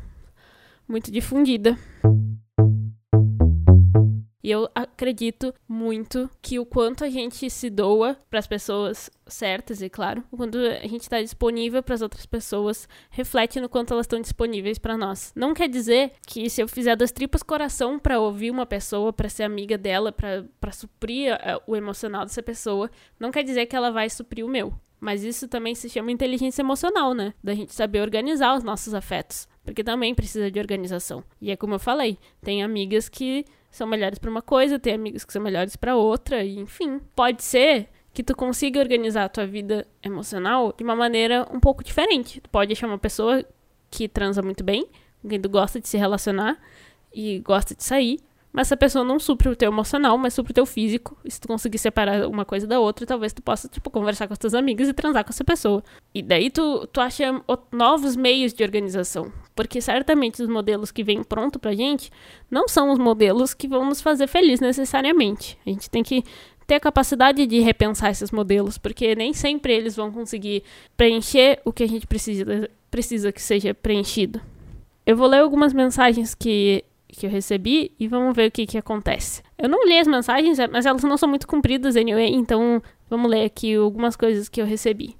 muito 0.87 1.11
difundida. 1.11 1.77
E 4.43 4.49
eu 4.49 4.69
acredito 4.73 5.53
muito 5.67 6.29
que 6.41 6.59
o 6.59 6.65
quanto 6.65 7.03
a 7.03 7.09
gente 7.09 7.49
se 7.49 7.69
doa 7.69 8.17
para 8.29 8.39
as 8.39 8.47
pessoas 8.47 9.09
certas, 9.27 9.81
e 9.81 9.89
claro, 9.89 10.23
o 10.31 10.38
quanto 10.38 10.57
a 10.57 10.88
gente 10.88 11.01
está 11.01 11.21
disponível 11.21 11.81
para 11.81 11.95
as 11.95 12.01
outras 12.01 12.25
pessoas, 12.25 12.88
reflete 13.09 13.59
no 13.59 13.69
quanto 13.69 13.93
elas 13.93 14.05
estão 14.05 14.19
disponíveis 14.19 14.77
para 14.77 14.97
nós. 14.97 15.31
Não 15.35 15.53
quer 15.53 15.69
dizer 15.69 16.13
que 16.25 16.49
se 16.49 16.61
eu 16.61 16.67
fizer 16.67 16.95
das 16.95 17.11
tripas 17.11 17.43
coração 17.43 17.99
para 17.99 18.19
ouvir 18.19 18.51
uma 18.51 18.65
pessoa, 18.65 19.13
para 19.13 19.29
ser 19.29 19.43
amiga 19.43 19.77
dela, 19.77 20.11
para 20.11 20.71
suprir 20.71 21.33
uh, 21.33 21.61
o 21.67 21.75
emocional 21.75 22.25
dessa 22.25 22.43
pessoa, 22.43 22.89
não 23.19 23.31
quer 23.31 23.43
dizer 23.43 23.67
que 23.67 23.75
ela 23.75 23.91
vai 23.91 24.09
suprir 24.09 24.45
o 24.45 24.49
meu. 24.49 24.73
Mas 24.99 25.23
isso 25.23 25.47
também 25.47 25.73
se 25.73 25.89
chama 25.89 26.11
inteligência 26.11 26.61
emocional, 26.61 27.15
né? 27.15 27.33
Da 27.43 27.55
gente 27.55 27.73
saber 27.73 28.01
organizar 28.01 28.55
os 28.55 28.63
nossos 28.63 28.93
afetos. 28.93 29.47
Porque 29.63 29.83
também 29.83 30.15
precisa 30.15 30.49
de 30.49 30.59
organização. 30.59 31.23
E 31.39 31.51
é 31.51 31.55
como 31.55 31.75
eu 31.75 31.79
falei, 31.79 32.17
tem 32.41 32.63
amigas 32.63 33.07
que 33.07 33.45
são 33.69 33.87
melhores 33.87 34.19
para 34.19 34.29
uma 34.29 34.41
coisa, 34.41 34.79
tem 34.79 34.93
amigos 34.93 35.23
que 35.23 35.31
são 35.31 35.41
melhores 35.41 35.75
para 35.75 35.95
outra, 35.95 36.43
e 36.43 36.57
enfim. 36.59 37.00
Pode 37.15 37.43
ser 37.43 37.88
que 38.13 38.24
tu 38.24 38.36
consiga 38.36 38.79
organizar 38.79 39.25
a 39.25 39.29
tua 39.29 39.45
vida 39.45 39.88
emocional 40.03 40.74
de 40.77 40.83
uma 40.83 40.95
maneira 40.95 41.47
um 41.51 41.59
pouco 41.59 41.83
diferente. 41.83 42.41
Tu 42.41 42.50
pode 42.50 42.74
achar 42.74 42.88
uma 42.88 42.97
pessoa 42.97 43.45
que 43.89 44.07
transa 44.07 44.41
muito 44.41 44.63
bem, 44.63 44.88
com 45.21 45.29
quem 45.29 45.39
tu 45.39 45.50
gosta 45.50 45.79
de 45.79 45.88
se 45.88 45.97
relacionar 45.97 46.59
e 47.13 47.39
gosta 47.39 47.75
de 47.75 47.83
sair, 47.83 48.19
mas 48.53 48.67
essa 48.67 48.75
pessoa 48.75 49.05
não 49.05 49.17
supre 49.20 49.48
o 49.48 49.55
teu 49.55 49.72
emocional, 49.72 50.17
mas 50.17 50.34
supre 50.34 50.51
o 50.51 50.53
teu 50.53 50.65
físico. 50.65 51.17
E 51.24 51.31
se 51.31 51.39
tu 51.39 51.48
conseguir 51.48 51.77
separar 51.77 52.27
uma 52.27 52.43
coisa 52.43 52.67
da 52.67 52.79
outra, 52.79 53.05
talvez 53.05 53.31
tu 53.31 53.41
possa, 53.41 53.67
tipo, 53.70 53.89
conversar 53.89 54.27
com 54.27 54.34
as 54.34 54.39
tuas 54.39 54.53
amigas 54.53 54.89
e 54.89 54.93
transar 54.93 55.24
com 55.24 55.29
essa 55.29 55.43
pessoa. 55.43 55.81
E 56.13 56.22
daí 56.22 56.50
tu, 56.50 56.86
tu 56.88 57.00
acha 57.00 57.41
novos 57.72 58.15
meios 58.15 58.53
de 58.53 58.63
organização. 58.63 59.31
Porque 59.55 59.79
certamente 59.79 60.41
os 60.41 60.50
modelos 60.50 60.91
que 60.91 61.03
vêm 61.03 61.24
pronto 61.24 61.60
pra 61.60 61.74
gente 61.74 62.12
não 62.50 62.67
são 62.67 62.91
os 62.91 63.00
modelos 63.00 63.53
que 63.53 63.67
vão 63.67 63.86
nos 63.86 64.01
fazer 64.01 64.27
feliz 64.27 64.60
necessariamente. 64.60 65.58
A 65.65 65.70
gente 65.70 65.89
tem 65.89 66.03
que 66.03 66.24
ter 66.67 66.75
a 66.75 66.79
capacidade 66.79 67.46
de 67.46 67.60
repensar 67.60 68.12
esses 68.12 68.31
modelos, 68.31 68.77
porque 68.77 69.15
nem 69.15 69.34
sempre 69.34 69.74
eles 69.74 69.96
vão 69.96 70.12
conseguir 70.12 70.63
preencher 70.98 71.62
o 71.65 71.72
que 71.72 71.84
a 71.84 71.88
gente 71.88 72.05
precisa, 72.05 72.70
precisa 72.89 73.31
que 73.31 73.41
seja 73.41 73.74
preenchido. 73.74 74.41
Eu 75.05 75.17
vou 75.17 75.27
ler 75.27 75.39
algumas 75.39 75.74
mensagens 75.74 76.36
que 76.36 76.84
que 77.12 77.25
eu 77.25 77.30
recebi 77.30 77.94
e 78.00 78.08
vamos 78.08 78.36
ver 78.36 78.50
o 78.50 78.51
que, 78.51 78.65
que 78.65 78.77
acontece. 78.77 79.44
Eu 79.58 79.70
não 79.70 79.86
li 79.86 79.98
as 79.98 80.08
mensagens, 80.08 80.58
mas 80.72 80.86
elas 80.86 81.03
não 81.03 81.18
são 81.18 81.30
muito 81.30 81.48
compridas 81.48 81.96
anyway, 81.96 82.34
então 82.34 82.82
vamos 83.10 83.30
ler 83.30 83.46
aqui 83.46 83.75
algumas 83.75 84.15
coisas 84.15 84.50
que 84.50 84.62
eu 84.62 84.65
recebi. 84.65 85.15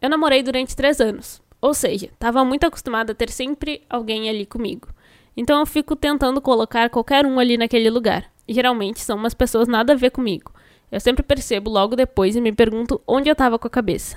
Eu 0.00 0.10
namorei 0.10 0.42
durante 0.42 0.76
três 0.76 1.00
anos, 1.00 1.42
ou 1.60 1.74
seja, 1.74 2.06
estava 2.06 2.44
muito 2.44 2.64
acostumada 2.64 3.12
a 3.12 3.14
ter 3.14 3.30
sempre 3.30 3.82
alguém 3.88 4.28
ali 4.28 4.46
comigo. 4.46 4.88
Então 5.36 5.60
eu 5.60 5.66
fico 5.66 5.94
tentando 5.94 6.40
colocar 6.40 6.88
qualquer 6.88 7.26
um 7.26 7.38
ali 7.38 7.58
naquele 7.58 7.90
lugar. 7.90 8.24
Geralmente 8.48 9.00
são 9.00 9.18
umas 9.18 9.34
pessoas 9.34 9.68
nada 9.68 9.92
a 9.92 9.96
ver 9.96 10.10
comigo. 10.10 10.52
Eu 10.90 11.00
sempre 11.00 11.22
percebo 11.22 11.70
logo 11.70 11.96
depois 11.96 12.36
e 12.36 12.40
me 12.40 12.52
pergunto 12.52 13.00
onde 13.06 13.28
eu 13.28 13.32
estava 13.32 13.58
com 13.58 13.66
a 13.66 13.70
cabeça. 13.70 14.16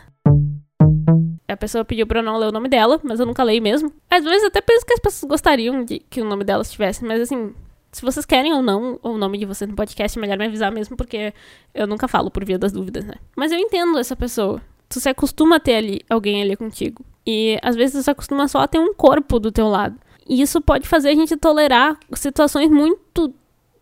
A 1.50 1.58
pessoa 1.58 1.84
pediu 1.84 2.06
pra 2.06 2.20
eu 2.20 2.24
não 2.24 2.38
ler 2.38 2.48
o 2.48 2.52
nome 2.52 2.70
dela, 2.70 3.00
mas 3.04 3.20
eu 3.20 3.26
nunca 3.26 3.44
leio 3.44 3.62
mesmo. 3.62 3.92
Às 4.10 4.24
vezes 4.24 4.46
até 4.46 4.62
penso 4.62 4.86
que 4.86 4.94
as 4.94 5.00
pessoas 5.00 5.28
gostariam 5.28 5.84
de 5.84 6.00
que 6.10 6.22
o 6.22 6.26
nome 6.26 6.44
dela 6.44 6.62
estivesse, 6.62 7.04
mas 7.04 7.22
assim, 7.22 7.54
se 7.92 8.02
vocês 8.02 8.26
querem 8.26 8.54
ou 8.54 8.62
não 8.62 9.00
o 9.02 9.18
nome 9.18 9.38
de 9.38 9.46
vocês 9.46 9.70
no 9.70 9.76
podcast, 9.76 10.18
é 10.18 10.22
melhor 10.22 10.38
me 10.38 10.46
avisar 10.46 10.72
mesmo, 10.72 10.96
porque 10.96 11.34
eu 11.74 11.88
nunca 11.88 12.08
falo 12.08 12.30
por 12.30 12.46
via 12.46 12.60
das 12.60 12.72
dúvidas, 12.72 13.04
né? 13.04 13.16
Mas 13.36 13.52
eu 13.52 13.58
entendo 13.58 13.98
essa 13.98 14.16
pessoa. 14.16 14.62
Tu 14.88 15.00
se 15.00 15.10
acostuma 15.10 15.56
a 15.58 15.60
ter 15.60 15.76
ali 15.76 16.02
alguém 16.10 16.42
ali 16.42 16.56
contigo. 16.56 17.04
E 17.26 17.58
às 17.62 17.76
vezes 17.76 17.96
tu 17.96 18.04
se 18.04 18.10
acostuma 18.10 18.48
só 18.48 18.60
a 18.60 18.68
ter 18.68 18.80
um 18.80 18.94
corpo 18.94 19.40
do 19.40 19.52
teu 19.52 19.68
lado. 19.68 20.00
E 20.28 20.42
isso 20.42 20.62
pode 20.62 20.88
fazer 20.88 21.10
a 21.10 21.16
gente 21.16 21.36
tolerar 21.36 21.98
situações 22.14 22.70
muito 22.70 23.34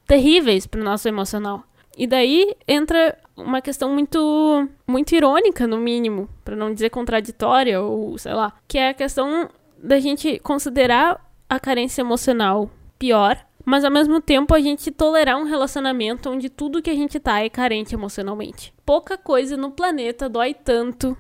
terríveis 0.05 0.65
pro 0.65 0.83
nosso 0.83 1.07
emocional. 1.07 1.63
E 1.97 2.07
daí 2.07 2.55
entra 2.67 3.17
uma 3.38 3.62
questão 3.62 3.94
muito 3.94 4.67
muito 4.88 5.13
irônica, 5.13 5.67
no 5.67 5.77
mínimo, 5.77 6.27
para 6.44 6.56
não 6.56 6.74
dizer 6.74 6.89
contraditória 6.89 7.79
ou 7.79 8.17
sei 8.17 8.34
lá, 8.34 8.53
que 8.67 8.77
é 8.77 8.89
a 8.89 8.94
questão 8.94 9.50
da 9.77 10.00
gente 10.00 10.39
considerar 10.39 11.24
a 11.48 11.60
carência 11.60 12.01
emocional 12.01 12.70
pior, 12.98 13.38
mas 13.63 13.84
ao 13.84 13.91
mesmo 13.91 14.20
tempo 14.20 14.56
a 14.56 14.60
gente 14.60 14.91
tolerar 14.91 15.38
um 15.38 15.44
relacionamento 15.44 16.29
onde 16.29 16.50
tudo 16.50 16.82
que 16.82 16.89
a 16.89 16.96
gente 16.96 17.20
tá 17.20 17.39
é 17.39 17.50
carente 17.50 17.94
emocionalmente. 17.94 18.74
Pouca 18.86 19.17
coisa 19.17 19.56
no 19.56 19.72
planeta 19.72 20.27
dói 20.27 20.53
tanto 20.53 21.15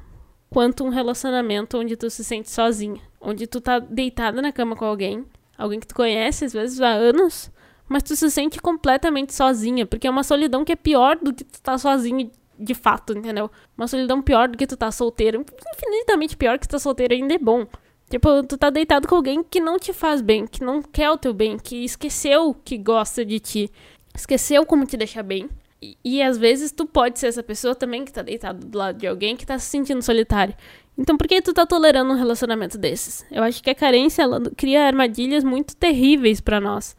quanto 0.49 0.83
um 0.83 0.89
relacionamento 0.89 1.77
onde 1.77 1.95
tu 1.95 2.09
se 2.09 2.23
sente 2.23 2.49
sozinha, 2.49 3.01
onde 3.21 3.45
tu 3.45 3.61
tá 3.61 3.79
deitada 3.79 4.41
na 4.41 4.51
cama 4.51 4.75
com 4.75 4.85
alguém, 4.85 5.25
alguém 5.57 5.79
que 5.79 5.87
tu 5.87 5.95
conhece 5.95 6.45
às 6.45 6.53
vezes 6.53 6.81
há 6.81 6.89
anos, 6.89 7.51
mas 7.87 8.03
tu 8.03 8.15
se 8.15 8.29
sente 8.29 8.61
completamente 8.61 9.33
sozinha, 9.33 9.85
porque 9.85 10.07
é 10.07 10.09
uma 10.09 10.23
solidão 10.23 10.65
que 10.65 10.71
é 10.71 10.75
pior 10.75 11.17
do 11.17 11.33
que 11.33 11.43
tu 11.43 11.61
tá 11.61 11.77
sozinho 11.77 12.31
de 12.59 12.73
fato, 12.73 13.17
entendeu? 13.17 13.51
Uma 13.77 13.87
solidão 13.87 14.21
pior 14.21 14.47
do 14.47 14.57
que 14.57 14.67
tu 14.67 14.75
tá 14.75 14.91
solteiro, 14.91 15.45
infinitamente 15.75 16.35
pior 16.35 16.57
que 16.57 16.67
tu 16.67 16.71
tá 16.71 16.79
solteiro 16.79 17.13
ainda 17.13 17.33
é 17.33 17.37
bom. 17.37 17.67
Tipo, 18.09 18.41
tu 18.43 18.57
tá 18.57 18.69
deitado 18.69 19.07
com 19.07 19.15
alguém 19.15 19.43
que 19.43 19.59
não 19.59 19.77
te 19.77 19.91
faz 19.91 20.21
bem, 20.21 20.47
que 20.47 20.63
não 20.63 20.81
quer 20.81 21.11
o 21.11 21.17
teu 21.17 21.33
bem, 21.33 21.57
que 21.57 21.83
esqueceu 21.83 22.53
que 22.53 22.77
gosta 22.77 23.25
de 23.25 23.39
ti, 23.39 23.71
esqueceu 24.15 24.65
como 24.65 24.85
te 24.85 24.95
deixar 24.95 25.23
bem. 25.23 25.49
E, 25.81 25.97
e 26.03 26.21
às 26.23 26.37
vezes 26.37 26.71
tu 26.71 26.85
pode 26.85 27.19
ser 27.19 27.27
essa 27.27 27.43
pessoa 27.43 27.75
também 27.75 28.05
que 28.05 28.11
tá 28.11 28.21
deitado 28.21 28.65
do 28.65 28.77
lado 28.77 28.97
de 28.97 29.05
alguém 29.05 29.35
que 29.35 29.45
tá 29.45 29.59
se 29.59 29.69
sentindo 29.69 30.01
solitário. 30.01 30.55
Então 30.97 31.17
por 31.17 31.27
que 31.27 31.41
tu 31.41 31.53
tá 31.53 31.65
tolerando 31.65 32.11
um 32.11 32.17
relacionamento 32.17 32.77
desses? 32.77 33.25
Eu 33.29 33.43
acho 33.43 33.61
que 33.61 33.69
a 33.69 33.75
carência 33.75 34.23
ela 34.23 34.41
cria 34.55 34.87
armadilhas 34.87 35.43
muito 35.43 35.75
terríveis 35.75 36.41
para 36.41 36.59
nós. 36.59 36.95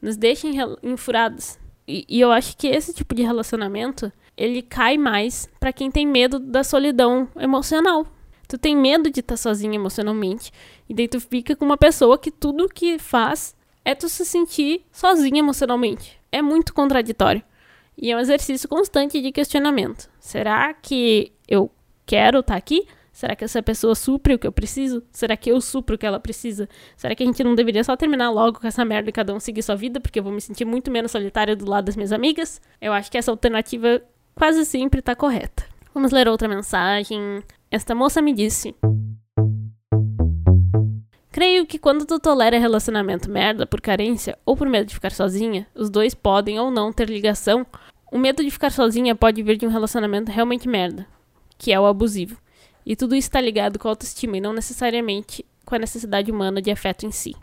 Nos 0.00 0.16
deixa 0.16 0.48
enfurados. 0.82 1.58
E, 1.86 2.04
e 2.08 2.20
eu 2.20 2.30
acho 2.30 2.56
que 2.56 2.66
esse 2.66 2.92
tipo 2.92 3.14
de 3.14 3.22
relacionamento, 3.22 4.12
ele 4.36 4.62
cai 4.62 4.98
mais 4.98 5.48
para 5.58 5.72
quem 5.72 5.90
tem 5.90 6.06
medo 6.06 6.38
da 6.38 6.62
solidão 6.62 7.28
emocional. 7.36 8.06
Tu 8.46 8.56
tem 8.56 8.76
medo 8.76 9.10
de 9.10 9.20
estar 9.20 9.34
tá 9.34 9.36
sozinha 9.36 9.74
emocionalmente. 9.74 10.52
E 10.88 10.94
daí 10.94 11.08
tu 11.08 11.20
fica 11.20 11.56
com 11.56 11.64
uma 11.64 11.76
pessoa 11.76 12.18
que 12.18 12.30
tudo 12.30 12.68
que 12.68 12.98
faz 12.98 13.54
é 13.84 13.94
tu 13.94 14.08
se 14.08 14.24
sentir 14.24 14.84
sozinha 14.92 15.38
emocionalmente. 15.38 16.20
É 16.30 16.42
muito 16.42 16.74
contraditório. 16.74 17.42
E 17.96 18.10
é 18.10 18.16
um 18.16 18.20
exercício 18.20 18.68
constante 18.68 19.20
de 19.20 19.32
questionamento. 19.32 20.08
Será 20.20 20.72
que 20.72 21.32
eu 21.48 21.70
quero 22.06 22.40
estar 22.40 22.54
tá 22.54 22.58
aqui? 22.58 22.86
Será 23.18 23.34
que 23.34 23.42
essa 23.42 23.60
pessoa 23.60 23.96
supre 23.96 24.34
o 24.34 24.38
que 24.38 24.46
eu 24.46 24.52
preciso? 24.52 25.02
Será 25.10 25.36
que 25.36 25.50
eu 25.50 25.60
supro 25.60 25.96
o 25.96 25.98
que 25.98 26.06
ela 26.06 26.20
precisa? 26.20 26.68
Será 26.96 27.16
que 27.16 27.24
a 27.24 27.26
gente 27.26 27.42
não 27.42 27.56
deveria 27.56 27.82
só 27.82 27.96
terminar 27.96 28.30
logo 28.30 28.60
com 28.60 28.66
essa 28.68 28.84
merda 28.84 29.10
e 29.10 29.12
cada 29.12 29.34
um 29.34 29.40
seguir 29.40 29.60
sua 29.62 29.74
vida, 29.74 29.98
porque 29.98 30.20
eu 30.20 30.22
vou 30.22 30.32
me 30.32 30.40
sentir 30.40 30.64
muito 30.64 30.88
menos 30.88 31.10
solitária 31.10 31.56
do 31.56 31.68
lado 31.68 31.86
das 31.86 31.96
minhas 31.96 32.12
amigas? 32.12 32.62
Eu 32.80 32.92
acho 32.92 33.10
que 33.10 33.18
essa 33.18 33.32
alternativa 33.32 34.00
quase 34.36 34.64
sempre 34.64 35.02
tá 35.02 35.16
correta. 35.16 35.64
Vamos 35.92 36.12
ler 36.12 36.28
outra 36.28 36.46
mensagem. 36.46 37.42
Esta 37.68 37.92
moça 37.92 38.22
me 38.22 38.32
disse: 38.32 38.72
Creio 41.32 41.66
que 41.66 41.76
quando 41.76 42.06
tu 42.06 42.20
tolera 42.20 42.56
relacionamento 42.56 43.28
merda 43.28 43.66
por 43.66 43.80
carência 43.80 44.38
ou 44.46 44.56
por 44.56 44.68
medo 44.68 44.86
de 44.86 44.94
ficar 44.94 45.10
sozinha, 45.10 45.66
os 45.74 45.90
dois 45.90 46.14
podem 46.14 46.60
ou 46.60 46.70
não 46.70 46.92
ter 46.92 47.10
ligação. 47.10 47.66
O 48.12 48.16
medo 48.16 48.44
de 48.44 48.50
ficar 48.52 48.70
sozinha 48.70 49.16
pode 49.16 49.42
vir 49.42 49.56
de 49.56 49.66
um 49.66 49.70
relacionamento 49.70 50.30
realmente 50.30 50.68
merda, 50.68 51.04
que 51.58 51.72
é 51.72 51.80
o 51.80 51.84
abusivo. 51.84 52.38
E 52.88 52.96
tudo 52.96 53.14
isso 53.14 53.28
está 53.28 53.40
ligado 53.40 53.78
com 53.78 53.86
a 53.86 53.92
autoestima 53.92 54.38
e 54.38 54.40
não 54.40 54.54
necessariamente 54.54 55.44
com 55.66 55.74
a 55.74 55.78
necessidade 55.78 56.32
humana 56.32 56.62
de 56.62 56.70
afeto 56.70 57.04
em 57.04 57.10
si. 57.10 57.36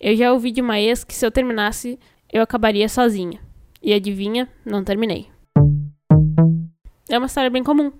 Eu 0.00 0.16
já 0.16 0.32
ouvi 0.32 0.50
de 0.50 0.60
uma 0.60 0.80
ex 0.80 1.04
que 1.04 1.14
se 1.14 1.24
eu 1.24 1.30
terminasse, 1.30 1.98
eu 2.32 2.42
acabaria 2.42 2.88
sozinha. 2.88 3.40
E 3.80 3.94
adivinha, 3.94 4.48
não 4.66 4.82
terminei. 4.82 5.28
É 7.08 7.16
uma 7.16 7.28
história 7.28 7.48
bem 7.48 7.62
comum 7.62 7.92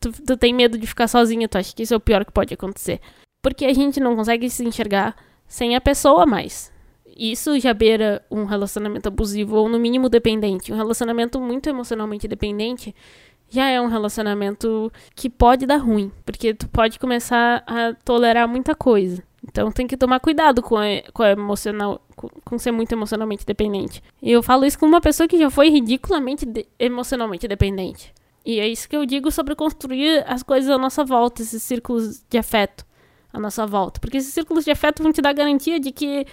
tu, 0.00 0.10
tu 0.10 0.36
tem 0.36 0.52
medo 0.52 0.78
de 0.78 0.86
ficar 0.86 1.06
sozinha, 1.06 1.48
tu 1.48 1.58
acha 1.58 1.74
que 1.74 1.82
isso 1.82 1.94
é 1.94 1.96
o 1.96 2.00
pior 2.00 2.24
que 2.24 2.32
pode 2.32 2.54
acontecer. 2.54 3.00
Porque 3.42 3.66
a 3.66 3.72
gente 3.72 4.00
não 4.00 4.16
consegue 4.16 4.48
se 4.48 4.64
enxergar 4.64 5.14
sem 5.46 5.76
a 5.76 5.80
pessoa 5.80 6.26
mais. 6.26 6.72
Isso 7.16 7.58
já 7.60 7.74
beira 7.74 8.24
um 8.30 8.44
relacionamento 8.44 9.08
abusivo 9.08 9.56
ou 9.56 9.68
no 9.68 9.78
mínimo 9.78 10.08
dependente. 10.08 10.72
Um 10.72 10.76
relacionamento 10.76 11.40
muito 11.40 11.68
emocionalmente 11.68 12.26
dependente 12.26 12.94
já 13.50 13.68
é 13.68 13.80
um 13.80 13.88
relacionamento 13.88 14.90
que 15.14 15.28
pode 15.28 15.66
dar 15.66 15.78
ruim, 15.78 16.10
porque 16.24 16.54
tu 16.54 16.68
pode 16.68 16.98
começar 16.98 17.62
a 17.66 17.92
tolerar 18.04 18.48
muita 18.48 18.74
coisa. 18.74 19.22
Então 19.46 19.72
tem 19.72 19.86
que 19.86 19.96
tomar 19.96 20.20
cuidado 20.20 20.62
com 20.62 20.76
a, 20.76 20.84
com 21.12 21.22
a 21.22 21.30
emocional, 21.30 22.00
com, 22.44 22.58
ser 22.58 22.70
muito 22.70 22.92
emocionalmente 22.92 23.44
dependente. 23.44 24.02
E 24.22 24.30
eu 24.30 24.42
falo 24.42 24.64
isso 24.64 24.78
com 24.78 24.86
uma 24.86 25.00
pessoa 25.00 25.26
que 25.26 25.38
já 25.38 25.50
foi 25.50 25.68
ridiculamente 25.70 26.46
de, 26.46 26.66
emocionalmente 26.78 27.48
dependente. 27.48 28.12
E 28.44 28.60
é 28.60 28.68
isso 28.68 28.88
que 28.88 28.96
eu 28.96 29.04
digo 29.04 29.30
sobre 29.30 29.54
construir 29.54 30.24
as 30.26 30.42
coisas 30.42 30.70
à 30.70 30.78
nossa 30.78 31.04
volta, 31.04 31.42
esses 31.42 31.62
círculos 31.62 32.22
de 32.28 32.38
afeto 32.38 32.86
à 33.32 33.38
nossa 33.38 33.66
volta. 33.66 34.00
Porque 34.00 34.18
esses 34.18 34.32
círculos 34.32 34.64
de 34.64 34.70
afeto 34.70 35.02
vão 35.02 35.12
te 35.12 35.22
dar 35.22 35.32
garantia 35.32 35.80
de 35.80 35.90
que, 35.90 36.26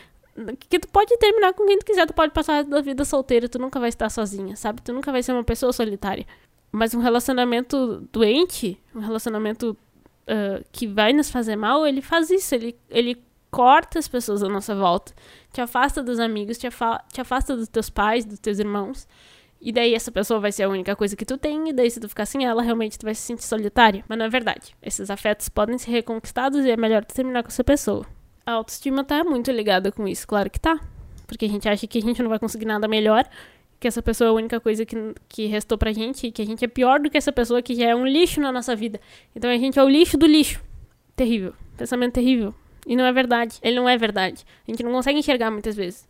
que 0.70 0.80
tu 0.80 0.88
pode 0.90 1.18
terminar 1.18 1.54
com 1.54 1.66
quem 1.66 1.80
tu 1.80 1.86
quiser, 1.86 2.06
tu 2.06 2.14
pode 2.14 2.34
passar 2.34 2.66
a 2.72 2.82
vida 2.82 3.04
solteira, 3.06 3.50
tu 3.50 3.58
nunca 3.58 3.80
vai 3.80 3.90
estar 3.90 4.10
sozinha, 4.10 4.56
sabe? 4.56 4.82
Tu 4.82 4.94
nunca 4.94 5.12
vai 5.12 5.24
ser 5.24 5.32
uma 5.32 5.44
pessoa 5.44 5.74
solitária. 5.74 6.26
Mas 6.72 6.94
um 6.94 7.00
relacionamento 7.00 8.08
doente, 8.12 8.80
um 8.94 9.00
relacionamento 9.00 9.78
uh, 10.28 10.64
que 10.72 10.86
vai 10.86 11.14
nos 11.14 11.32
fazer 11.32 11.56
mal, 11.56 11.88
ele 11.88 12.02
faz 12.02 12.30
isso, 12.30 12.54
ele, 12.54 12.78
ele 12.90 13.24
corta 13.50 13.98
as 13.98 14.08
pessoas 14.08 14.44
à 14.44 14.50
nossa 14.50 14.76
volta, 14.76 15.14
te 15.52 15.62
afasta 15.62 16.04
dos 16.04 16.20
amigos, 16.20 16.58
te, 16.58 16.68
afa 16.68 17.04
te 17.12 17.22
afasta 17.22 17.56
dos 17.56 17.68
teus 17.68 17.90
pais, 17.90 18.26
dos 18.26 18.40
teus 18.40 18.60
irmãos. 18.60 19.08
E 19.60 19.72
daí 19.72 19.96
essa 19.96 20.12
pessoa 20.12 20.40
vai 20.40 20.52
ser 20.52 20.64
a 20.64 20.70
única 20.70 20.96
coisa 20.96 21.16
que 21.16 21.26
tu 21.26 21.38
tem, 21.38 21.70
e 21.70 21.74
daí 21.74 21.90
se 21.90 22.00
tu 22.00 22.08
ficar 22.08 22.28
sem 22.28 22.46
ela, 22.46 22.62
realmente 22.62 23.00
tu 23.00 23.06
vai 23.06 23.16
se 23.16 23.22
sentir 23.22 23.44
solitário. 23.44 24.04
Mas 24.08 24.18
não 24.18 24.26
é 24.26 24.30
verdade. 24.30 24.76
Esses 24.82 25.10
afetos 25.10 25.50
podem 25.50 25.78
ser 25.78 25.90
reconquistados 25.92 26.64
e 26.64 26.70
é 26.70 26.78
melhor 26.78 27.04
tu 27.04 27.16
terminar 27.16 27.42
com 27.42 27.50
essa 27.50 27.64
pessoa. 27.64 28.06
A 28.46 28.52
autoestima 28.52 29.04
tá 29.04 29.24
muito 29.24 29.52
ligada 29.52 29.92
com 29.92 30.08
isso, 30.08 30.28
claro 30.28 30.50
que 30.50 30.60
tá. 30.60 30.80
Porque 31.26 31.46
a 31.46 31.50
gente 31.50 31.68
acha 31.68 31.88
que 31.88 31.98
a 31.98 32.02
gente 32.02 32.22
não 32.22 32.30
vai 32.30 32.40
conseguir 32.40 32.66
nada 32.66 32.88
melhor, 32.88 33.28
que 33.80 33.88
essa 33.88 34.02
pessoa 34.02 34.30
é 34.30 34.32
a 34.32 34.34
única 34.34 34.60
coisa 34.60 34.86
que, 34.86 34.96
que 35.30 35.46
restou 35.46 35.78
pra 35.78 35.92
gente, 35.92 36.32
que 36.32 36.42
a 36.42 36.46
gente 36.46 36.66
é 36.66 36.68
pior 36.68 37.00
do 37.00 37.10
que 37.10 37.18
essa 37.18 37.32
pessoa 37.32 37.62
que 37.62 37.76
já 37.76 37.86
é 37.88 37.96
um 37.96 38.06
lixo 38.06 38.42
na 38.42 38.52
nossa 38.52 38.76
vida. 38.76 39.00
Então 39.36 39.50
a 39.50 39.58
gente 39.58 39.78
é 39.78 39.84
o 39.84 39.90
lixo 39.90 40.18
do 40.18 40.26
lixo. 40.26 40.62
Terrível. 41.16 41.54
Pensamento 41.78 42.14
terrível. 42.14 42.54
E 42.86 42.96
não 42.96 43.06
é 43.06 43.12
verdade. 43.12 43.58
Ele 43.62 43.76
não 43.76 43.88
é 43.88 43.98
verdade. 43.98 44.46
A 44.68 44.72
gente 44.72 44.84
não 44.84 44.92
consegue 44.92 45.20
enxergar 45.20 45.52
muitas 45.52 45.76
vezes. 45.76 46.08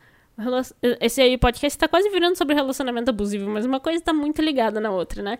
Esse 1.01 1.21
aí 1.21 1.37
podcast 1.37 1.77
tá 1.77 1.87
quase 1.87 2.09
virando 2.09 2.37
sobre 2.37 2.53
relacionamento 2.53 3.09
abusivo, 3.09 3.49
mas 3.49 3.65
uma 3.65 3.79
coisa 3.79 4.03
tá 4.03 4.13
muito 4.13 4.41
ligada 4.41 4.79
na 4.79 4.91
outra, 4.91 5.23
né? 5.23 5.39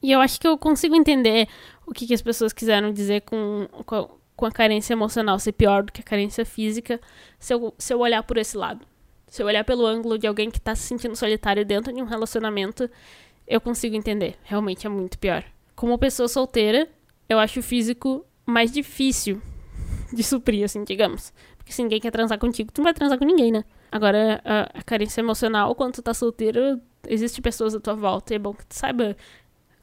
E 0.00 0.12
eu 0.12 0.20
acho 0.20 0.40
que 0.40 0.46
eu 0.46 0.56
consigo 0.56 0.94
entender 0.94 1.48
o 1.84 1.92
que, 1.92 2.06
que 2.06 2.14
as 2.14 2.22
pessoas 2.22 2.52
quiseram 2.52 2.92
dizer 2.92 3.22
com, 3.22 3.66
com 3.84 3.94
a, 3.96 4.08
com, 4.36 4.46
a, 4.46 4.52
carência 4.52 4.92
emocional 4.92 5.40
ser 5.40 5.52
pior 5.52 5.82
do 5.82 5.92
que 5.92 6.00
a 6.00 6.04
carência 6.04 6.44
física, 6.44 7.00
se 7.36 7.52
eu, 7.52 7.74
se 7.76 7.92
eu 7.92 7.98
olhar 7.98 8.22
por 8.22 8.38
esse 8.38 8.56
lado. 8.56 8.86
Se 9.28 9.42
eu 9.42 9.46
olhar 9.46 9.64
pelo 9.64 9.86
ângulo 9.86 10.18
de 10.18 10.26
alguém 10.26 10.50
que 10.50 10.60
tá 10.60 10.74
se 10.74 10.82
sentindo 10.82 11.14
solitário 11.16 11.64
dentro 11.64 11.92
de 11.92 12.00
um 12.02 12.06
relacionamento, 12.06 12.88
eu 13.46 13.60
consigo 13.60 13.96
entender. 13.96 14.36
Realmente 14.42 14.86
é 14.86 14.90
muito 14.90 15.18
pior. 15.18 15.44
Como 15.76 15.98
pessoa 15.98 16.28
solteira, 16.28 16.88
eu 17.28 17.38
acho 17.38 17.60
o 17.60 17.62
físico 17.62 18.24
mais 18.46 18.70
difícil 18.70 19.40
de 20.12 20.22
suprir, 20.22 20.64
assim, 20.64 20.84
digamos. 20.84 21.32
Porque 21.56 21.72
se 21.72 21.82
ninguém 21.82 22.00
quer 22.00 22.10
transar 22.10 22.38
contigo, 22.38 22.72
tu 22.72 22.78
não 22.78 22.84
vai 22.84 22.94
transar 22.94 23.18
com 23.18 23.24
ninguém, 23.24 23.52
né? 23.52 23.64
Agora, 23.92 24.40
a, 24.44 24.78
a 24.78 24.82
carência 24.82 25.20
emocional, 25.20 25.74
quando 25.74 25.94
tu 25.94 26.02
tá 26.02 26.14
solteiro, 26.14 26.80
existe 27.06 27.40
pessoas 27.40 27.74
à 27.74 27.80
tua 27.80 27.94
volta. 27.94 28.32
E 28.32 28.36
é 28.36 28.38
bom 28.38 28.54
que 28.54 28.66
tu 28.66 28.74
saiba 28.74 29.16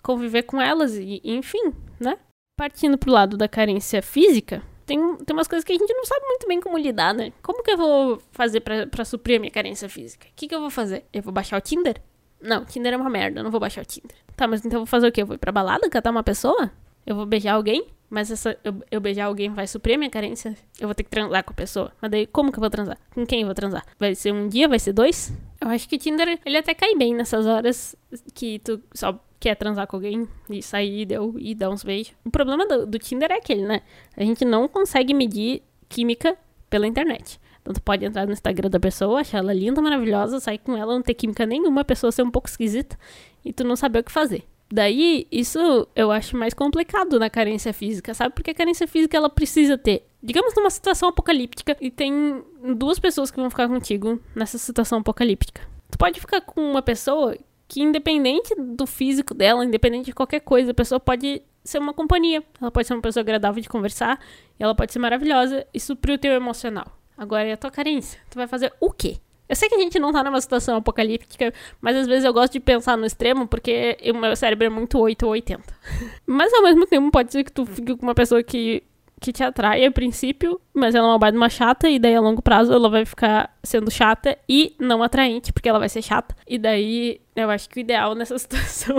conviver 0.02 0.44
com 0.44 0.62
elas 0.62 0.96
e, 0.96 1.22
enfim, 1.24 1.74
né? 2.00 2.18
Partindo 2.58 2.98
pro 2.98 3.12
lado 3.12 3.36
da 3.36 3.48
carência 3.48 4.02
física, 4.02 4.62
tem, 4.86 5.18
tem 5.18 5.36
umas 5.36 5.48
coisas 5.48 5.64
que 5.64 5.74
a 5.74 5.78
gente 5.78 5.94
não 5.94 6.06
sabe 6.06 6.26
muito 6.26 6.48
bem 6.48 6.62
como 6.62 6.78
lidar, 6.78 7.14
né? 7.14 7.34
Como 7.42 7.64
que 7.64 7.72
eu 7.72 7.78
vou 7.78 8.22
fazer 8.32 8.62
pra, 8.62 9.06
suprir 9.06 9.38
a 9.38 9.40
minha 9.40 9.52
carência 9.52 9.90
física? 9.90 10.28
O 10.28 10.32
que, 10.36 10.48
que 10.48 10.56
eu 10.56 10.60
vou 10.60 10.70
fazer? 10.70 11.06
Eu 11.12 11.22
vou 11.22 11.34
baixar 11.34 11.58
o 11.58 11.62
Tinder? 11.62 12.02
Não, 12.42 12.64
Tinder 12.64 12.94
é 12.94 12.98
uma 12.98 13.10
merda, 13.10 13.40
eu 13.40 13.44
não 13.44 13.52
vou 13.52 13.60
baixar 13.60 13.82
o 13.82 13.86
Tinder. 13.86 14.16
Tá, 14.36 14.48
mas 14.48 14.66
então 14.66 14.78
eu 14.78 14.82
vou 14.82 14.86
fazer 14.86 15.08
o 15.08 15.12
quê? 15.12 15.24
Eu 15.24 15.26
vou 15.26 15.36
ir 15.36 15.40
pra 15.40 15.52
balada, 15.52 15.90
catar 15.90 16.12
uma 16.12 16.24
pessoa? 16.24 16.72
Eu 17.06 17.16
vou 17.16 17.26
beijar 17.26 17.54
alguém? 17.54 17.88
Mas 18.10 18.30
essa, 18.30 18.58
eu, 18.64 18.84
eu 18.92 19.02
beijar 19.02 19.26
alguém 19.26 19.50
vai 19.52 19.66
suprir 19.66 19.96
a 19.96 19.98
minha 19.98 20.10
carência? 20.10 20.56
Eu 20.80 20.88
vou 20.88 20.96
ter 20.96 21.04
que 21.04 21.10
transar 21.10 21.44
com 21.44 21.52
a 21.52 21.56
pessoa. 21.56 21.92
Mas 22.02 22.12
daí, 22.12 22.28
como 22.28 22.52
que 22.52 22.58
eu 22.58 22.62
vou 22.62 22.70
transar? 22.70 22.98
Com 23.14 23.26
quem 23.26 23.42
eu 23.42 23.48
vou 23.48 23.56
transar? 23.56 23.84
Vai 24.00 24.14
ser 24.14 24.32
um 24.32 24.48
dia? 24.48 24.68
Vai 24.68 24.80
ser 24.80 24.94
dois? 24.94 25.34
Eu 25.60 25.70
acho 25.70 25.90
que 25.90 25.96
o 25.96 26.00
Tinder, 26.00 26.40
ele 26.46 26.58
até 26.58 26.74
cai 26.74 26.96
bem 26.96 27.16
nessas 27.16 27.46
horas 27.46 27.96
que 28.34 28.60
tu 28.60 28.82
só 28.94 29.20
quer 29.40 29.56
transar 29.56 29.88
com 29.88 29.96
alguém 29.96 30.28
e 30.50 30.62
sair 30.62 31.02
e, 31.02 31.06
deu, 31.06 31.36
e 31.38 31.54
dar 31.56 31.70
uns 31.70 31.84
beijos. 31.84 32.14
O 32.24 32.30
problema 32.30 32.68
do, 32.68 32.86
do 32.86 33.00
Tinder 33.00 33.32
é 33.32 33.36
aquele, 33.36 33.64
né? 33.64 33.82
A 34.16 34.24
gente 34.24 34.44
não 34.44 34.68
consegue 34.68 35.14
medir 35.14 35.62
química 35.88 36.38
pela 36.70 36.88
internet. 36.88 37.40
Então 37.62 37.74
tu 37.74 37.82
pode 37.82 38.06
entrar 38.06 38.26
no 38.28 38.34
Instagram 38.34 38.70
da 38.70 38.80
pessoa, 38.80 39.22
achar 39.22 39.40
ela 39.40 39.54
linda, 39.54 39.82
maravilhosa, 39.82 40.40
sair 40.40 40.60
com 40.60 40.78
ela, 40.78 40.94
não 40.94 41.02
ter 41.02 41.16
química 41.16 41.46
nenhuma, 41.46 41.82
a 41.82 41.86
pessoa 41.86 42.12
ser 42.12 42.22
um 42.22 42.30
pouco 42.30 42.48
esquisita 42.48 42.98
e 43.44 43.52
tu 43.52 43.64
não 43.64 43.76
saber 43.76 44.00
o 44.00 44.04
que 44.04 44.12
fazer. 44.12 44.44
Daí, 44.72 45.28
isso 45.32 45.88
eu 45.96 46.12
acho 46.12 46.36
mais 46.36 46.54
complicado 46.54 47.20
na 47.20 47.30
carência 47.30 47.72
física, 47.72 48.14
sabe? 48.14 48.34
Porque 48.34 48.52
a 48.52 48.56
carência 48.56 48.88
física 48.88 49.16
ela 49.16 49.30
precisa 49.30 49.78
ter. 49.78 50.08
Digamos 50.22 50.54
numa 50.56 50.70
situação 50.70 51.10
apocalíptica 51.10 51.78
e 51.80 51.92
tem 51.92 52.44
duas 52.76 52.98
pessoas 52.98 53.30
que 53.30 53.40
vão 53.40 53.50
ficar 53.50 53.68
contigo 53.68 54.20
nessa 54.36 54.58
situação 54.58 55.00
apocalíptica. 55.00 55.62
Tu 55.92 55.98
pode 55.98 56.20
ficar 56.20 56.42
com 56.42 56.62
uma 56.62 56.82
pessoa 56.82 57.38
que, 57.68 57.82
independente 57.82 58.54
do 58.56 58.86
físico 58.86 59.34
dela, 59.34 59.66
independente 59.66 60.06
de 60.06 60.14
qualquer 60.14 60.42
coisa, 60.42 60.72
a 60.72 60.74
pessoa 60.74 61.00
pode 61.00 61.42
ser 61.64 61.80
uma 61.80 61.94
companhia. 61.94 62.44
Ela 62.62 62.72
pode 62.72 62.88
ser 62.88 62.94
uma 62.94 63.02
pessoa 63.02 63.22
agradável 63.22 63.62
de 63.62 63.68
conversar, 63.68 64.20
ela 64.60 64.76
pode 64.76 64.94
ser 64.94 65.00
maravilhosa 65.00 65.66
e 65.74 65.80
suprir 65.80 66.16
o 66.16 66.18
teu 66.18 66.34
emocional. 66.34 66.86
Agora, 67.18 67.48
e 67.48 67.52
a 67.52 67.58
tua 67.58 67.72
carência? 67.72 68.20
Tu 68.30 68.36
vai 68.36 68.48
fazer 68.48 68.74
o 68.80 68.92
quê? 68.92 69.18
Eu 69.48 69.56
sei 69.56 69.70
que 69.70 69.76
a 69.76 69.80
gente 69.80 70.00
não 70.00 70.12
tá 70.12 70.24
numa 70.24 70.42
situação 70.42 70.76
apocalíptica, 70.76 71.54
mas 71.80 71.96
às 71.96 72.08
vezes 72.08 72.26
eu 72.26 72.34
gosto 72.34 72.54
de 72.54 72.60
pensar 72.60 72.98
no 72.98 73.06
extremo 73.06 73.48
porque 73.48 73.98
o 74.12 74.18
meu 74.18 74.36
cérebro 74.36 74.66
é 74.66 74.70
muito 74.70 74.98
8 74.98 75.24
ou 75.24 75.32
80. 75.32 75.64
mas 76.26 76.52
ao 76.54 76.64
mesmo 76.64 76.86
tempo 76.88 77.12
pode 77.12 77.32
ser 77.32 77.44
que 77.44 77.52
tu 77.52 77.66
fique 77.66 77.96
com 77.96 78.04
uma 78.04 78.16
pessoa 78.16 78.42
que, 78.42 78.82
que 79.22 79.32
te 79.32 79.44
atrai 79.44 79.86
a 79.86 79.92
princípio, 79.92 80.60
mas 80.74 80.96
ela 80.96 81.08
é 81.08 81.12
uma 81.12 81.20
baita 81.20 81.38
uma 81.38 81.50
chata, 81.50 81.88
e 81.88 82.00
daí 82.00 82.16
a 82.16 82.22
longo 82.22 82.42
prazo 82.42 82.74
ela 82.74 82.90
vai 82.90 83.06
ficar 83.06 83.55
sendo 83.66 83.92
chata 83.92 84.38
e 84.48 84.76
não 84.80 85.04
atraente, 85.04 85.52
porque 85.52 85.70
ela 85.70 85.80
vai 85.80 85.90
ser 85.90 86.02
chata. 86.02 86.36
E 86.48 86.58
daí 86.58 87.22
eu 87.36 87.50
acho 87.50 87.70
que 87.70 87.80
o 87.80 87.82
ideal 87.82 88.16
nessa 88.16 88.38
situação. 88.40 88.98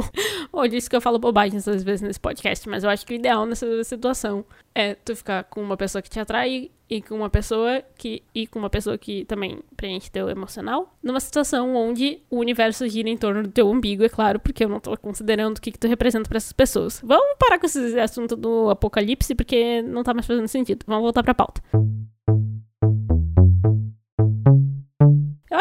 ou 0.52 0.68
disse 0.68 0.90
que 0.90 0.96
eu 0.96 1.00
falo 1.00 1.18
bobagens 1.18 1.66
às 1.66 1.82
vezes 1.82 2.02
nesse 2.02 2.20
podcast, 2.20 2.68
mas 2.68 2.84
eu 2.84 2.90
acho 2.90 3.06
que 3.06 3.14
o 3.14 3.16
ideal 3.16 3.46
nessa 3.46 3.82
situação 3.84 4.44
é 4.74 4.94
tu 4.94 5.16
ficar 5.16 5.44
com 5.44 5.62
uma 5.62 5.76
pessoa 5.76 6.02
que 6.02 6.10
te 6.10 6.20
atrai 6.20 6.70
e 6.88 7.02
com 7.02 7.16
uma 7.16 7.30
pessoa 7.30 7.82
que 7.96 8.22
e 8.34 8.46
com 8.46 8.58
uma 8.58 8.70
pessoa 8.70 8.96
que 8.96 9.24
também 9.24 9.60
preenche 9.76 10.10
teu 10.10 10.28
emocional, 10.28 10.94
numa 11.02 11.18
situação 11.18 11.74
onde 11.74 12.20
o 12.30 12.38
universo 12.38 12.88
gira 12.88 13.08
em 13.08 13.16
torno 13.16 13.42
do 13.42 13.50
teu 13.50 13.68
umbigo, 13.68 14.04
é 14.04 14.08
claro, 14.08 14.38
porque 14.38 14.64
eu 14.64 14.68
não 14.68 14.80
tô 14.80 14.96
considerando 14.96 15.58
o 15.58 15.60
que, 15.60 15.72
que 15.72 15.78
tu 15.78 15.88
representa 15.88 16.28
para 16.28 16.36
essas 16.36 16.52
pessoas. 16.52 17.00
Vamos 17.02 17.36
parar 17.38 17.58
com 17.58 17.66
esse 17.66 17.98
assunto 17.98 18.36
do 18.36 18.70
apocalipse, 18.70 19.34
porque 19.34 19.82
não 19.82 20.04
tá 20.04 20.14
mais 20.14 20.26
fazendo 20.26 20.48
sentido. 20.48 20.84
Vamos 20.86 21.02
voltar 21.02 21.22
pra 21.22 21.34
pauta. 21.34 21.60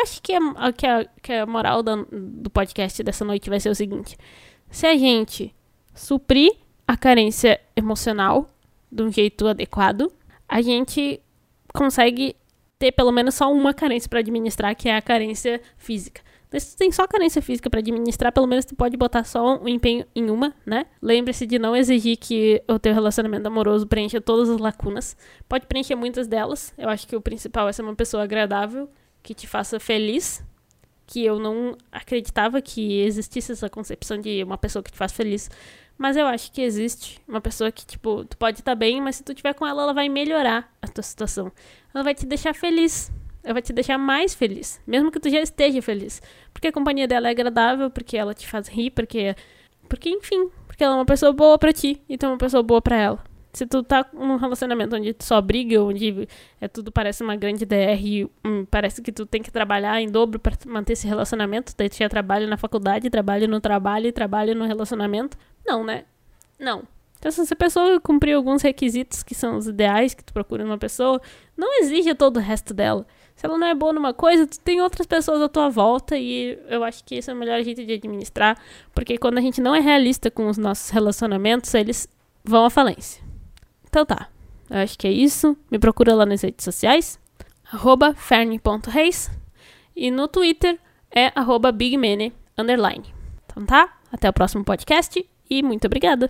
Acho 0.06 0.22
que 0.22 0.34
a, 0.34 0.72
que 0.72 0.86
a, 0.86 1.06
que 1.22 1.34
a 1.34 1.46
moral 1.46 1.82
do, 1.82 2.06
do 2.06 2.50
podcast 2.50 3.02
dessa 3.04 3.26
noite 3.26 3.50
vai 3.50 3.60
ser 3.60 3.70
o 3.70 3.76
seguinte: 3.76 4.16
se 4.70 4.86
a 4.86 4.96
gente 4.96 5.54
suprir 5.94 6.54
a 6.88 6.96
carência 6.96 7.60
emocional 7.76 8.50
de 8.92 9.04
um 9.04 9.12
jeito 9.12 9.48
adequado, 9.48 10.12
a 10.48 10.62
gente 10.62 11.20
consegue 11.74 12.36
ter 12.78 12.92
pelo 12.92 13.12
menos 13.12 13.36
só 13.36 13.52
uma 13.52 13.74
carência 13.74 14.08
para 14.08 14.20
administrar, 14.20 14.76
que 14.76 14.88
é 14.88 14.96
a 14.96 15.02
carência 15.02 15.60
física. 15.78 16.22
Se 16.58 16.74
tu 16.74 16.78
tem 16.78 16.92
só 16.92 17.06
carência 17.06 17.42
física 17.42 17.70
para 17.70 17.80
administrar, 17.80 18.32
pelo 18.32 18.48
menos 18.48 18.64
tu 18.64 18.76
pode 18.76 18.96
botar 18.96 19.26
só 19.26 19.58
um 19.58 19.68
empenho 19.68 20.06
em 20.16 20.30
uma, 20.30 20.54
né? 20.66 20.86
Lembre-se 21.02 21.46
de 21.46 21.60
não 21.60 21.76
exigir 21.76 22.16
que 22.16 22.64
o 22.66 22.80
teu 22.80 22.94
relacionamento 22.94 23.46
amoroso 23.48 23.86
preencha 23.86 24.22
todas 24.22 24.50
as 24.50 24.58
lacunas. 24.58 25.18
Pode 25.50 25.66
preencher 25.66 25.96
muitas 25.96 26.28
delas. 26.28 26.74
Eu 26.78 26.88
acho 26.88 27.08
que 27.08 27.16
o 27.16 27.20
principal 27.20 27.68
é 27.68 27.74
ser 27.74 27.82
uma 27.82 27.96
pessoa 27.96 28.24
agradável, 28.24 28.90
que 29.26 29.34
te 29.34 29.48
faça 29.48 29.80
feliz. 29.80 30.44
Que 31.08 31.24
eu 31.26 31.40
não 31.40 31.78
acreditava 31.92 32.62
que 32.62 33.02
existisse 33.02 33.52
essa 33.52 33.70
concepção 33.70 34.18
de 34.20 34.44
uma 34.44 34.58
pessoa 34.58 34.82
que 34.82 34.92
te 34.92 34.98
faz 34.98 35.12
feliz. 35.12 35.50
Mas 35.98 36.18
eu 36.18 36.26
acho 36.28 36.52
que 36.52 36.62
existe 36.62 37.22
uma 37.28 37.42
pessoa 37.42 37.72
que, 37.72 37.86
tipo, 37.86 38.26
tu 38.26 38.38
pode 38.38 38.60
estar 38.60 38.72
tá 38.72 38.76
bem, 38.76 39.02
mas 39.02 39.18
se 39.18 39.24
tu 39.24 39.34
tiver 39.34 39.54
com 39.54 39.66
ela, 39.66 39.84
ela 39.84 39.94
vai 39.94 40.10
melhorar 40.10 40.72
a 40.82 40.88
tua 40.88 41.04
situação. 41.04 41.52
Ela 41.94 42.04
vai 42.04 42.14
te 42.14 42.26
deixar 42.26 42.54
feliz. 42.54 43.12
Ela 43.44 43.54
vai 43.54 43.62
te 43.62 43.72
deixar 43.72 43.98
mais 43.98 44.34
feliz. 44.34 44.82
Mesmo 44.86 45.12
que 45.12 45.20
tu 45.20 45.30
já 45.30 45.40
esteja 45.40 45.82
feliz. 45.82 46.22
Porque 46.54 46.68
a 46.68 46.72
companhia 46.72 47.08
dela 47.08 47.28
é 47.28 47.32
agradável, 47.32 47.90
porque 47.90 48.18
ela 48.18 48.34
te 48.34 48.48
faz 48.48 48.68
rir, 48.68 48.92
porque. 48.92 49.36
Porque, 49.88 50.10
enfim, 50.10 50.50
porque 50.66 50.84
ela 50.84 50.96
é 50.96 50.98
uma 50.98 51.06
pessoa 51.06 51.32
boa 51.32 51.58
para 51.60 51.72
ti 51.72 52.02
e 52.10 52.18
tu 52.18 52.26
é 52.26 52.30
uma 52.30 52.38
pessoa 52.38 52.64
boa 52.64 52.82
para 52.82 52.98
ela. 52.98 53.35
Se 53.56 53.66
tu 53.66 53.82
tá 53.82 54.06
num 54.12 54.36
relacionamento 54.36 54.98
onde 54.98 55.14
tu 55.14 55.24
só 55.24 55.40
briga, 55.42 55.82
onde 55.82 56.28
é 56.60 56.68
tudo 56.68 56.92
parece 56.92 57.24
uma 57.24 57.38
grande 57.38 57.66
DR 57.66 58.30
hum, 58.44 58.66
parece 58.66 59.02
que 59.02 59.14
tu 59.14 59.26
tem 59.26 59.42
que 59.42 59.50
trabalhar 59.50 60.02
em 60.02 60.10
dobro 60.10 60.38
para 60.38 60.58
manter 60.68 60.92
esse 60.92 61.08
relacionamento, 61.08 61.74
daí 61.78 61.88
tu 61.88 61.96
já 61.96 62.10
trabalha 62.10 62.46
na 62.48 62.58
faculdade, 62.58 63.10
trabalha 63.10 63.48
no 63.48 63.62
trabalho 63.62 64.08
e 64.08 64.12
trabalha 64.12 64.54
no 64.54 64.66
relacionamento. 64.66 65.38
Não, 65.66 65.86
né? 65.86 66.04
Não. 66.60 66.84
Então, 67.18 67.32
se 67.32 67.40
essa 67.42 67.56
pessoa 67.56 67.98
cumprir 68.02 68.34
alguns 68.34 68.62
requisitos 68.62 69.24
que 69.24 69.34
são 69.34 69.58
os 69.58 69.68
ideais 69.68 70.14
que 70.14 70.24
tu 70.24 70.34
procura 70.34 70.66
numa 70.66 70.78
pessoa, 70.78 71.22
não 71.56 71.80
exija 71.80 72.14
todo 72.14 72.38
o 72.38 72.42
resto 72.42 72.74
dela. 72.74 73.08
Se 73.38 73.46
ela 73.46 73.58
não 73.58 73.68
é 73.68 73.74
boa 73.74 73.94
numa 73.94 74.14
coisa, 74.14 74.46
tu 74.46 74.60
tem 74.60 74.82
outras 74.82 75.08
pessoas 75.08 75.42
à 75.42 75.48
tua 75.48 75.70
volta 75.70 76.18
e 76.18 76.60
eu 76.68 76.84
acho 76.84 77.06
que 77.06 77.16
esse 77.16 77.30
é 77.30 77.34
o 77.34 77.38
melhor 77.38 77.64
jeito 77.64 77.86
de 77.86 77.94
administrar, 77.94 78.58
porque 78.94 79.18
quando 79.18 79.38
a 79.38 79.42
gente 79.42 79.62
não 79.62 79.74
é 79.74 79.80
realista 79.80 80.30
com 80.30 80.48
os 80.48 80.58
nossos 80.58 80.90
relacionamentos, 80.90 81.74
eles 81.74 82.08
vão 82.44 82.66
à 82.66 82.70
falência. 82.70 83.24
Então 83.96 84.06
tá. 84.06 84.28
Eu 84.70 84.80
acho 84.80 85.00
que 85.00 85.08
é 85.08 85.12
isso. 85.12 85.56
Me 85.72 85.80
procura 85.80 86.14
lá 86.14 86.26
nas 86.26 86.42
redes 86.42 86.66
sociais. 86.66 87.18
Arroba 87.72 88.14
ferne.reis. 88.14 89.32
E 89.96 90.12
no 90.12 90.28
Twitter 90.28 90.78
é 91.10 91.32
arroba 91.34 91.74
underline. 92.58 93.06
Então 93.46 93.66
tá? 93.66 93.98
Até 94.12 94.30
o 94.30 94.34
próximo 94.34 94.66
podcast 94.66 95.26
e 95.50 95.64
muito 95.64 95.86
obrigada. 95.86 96.30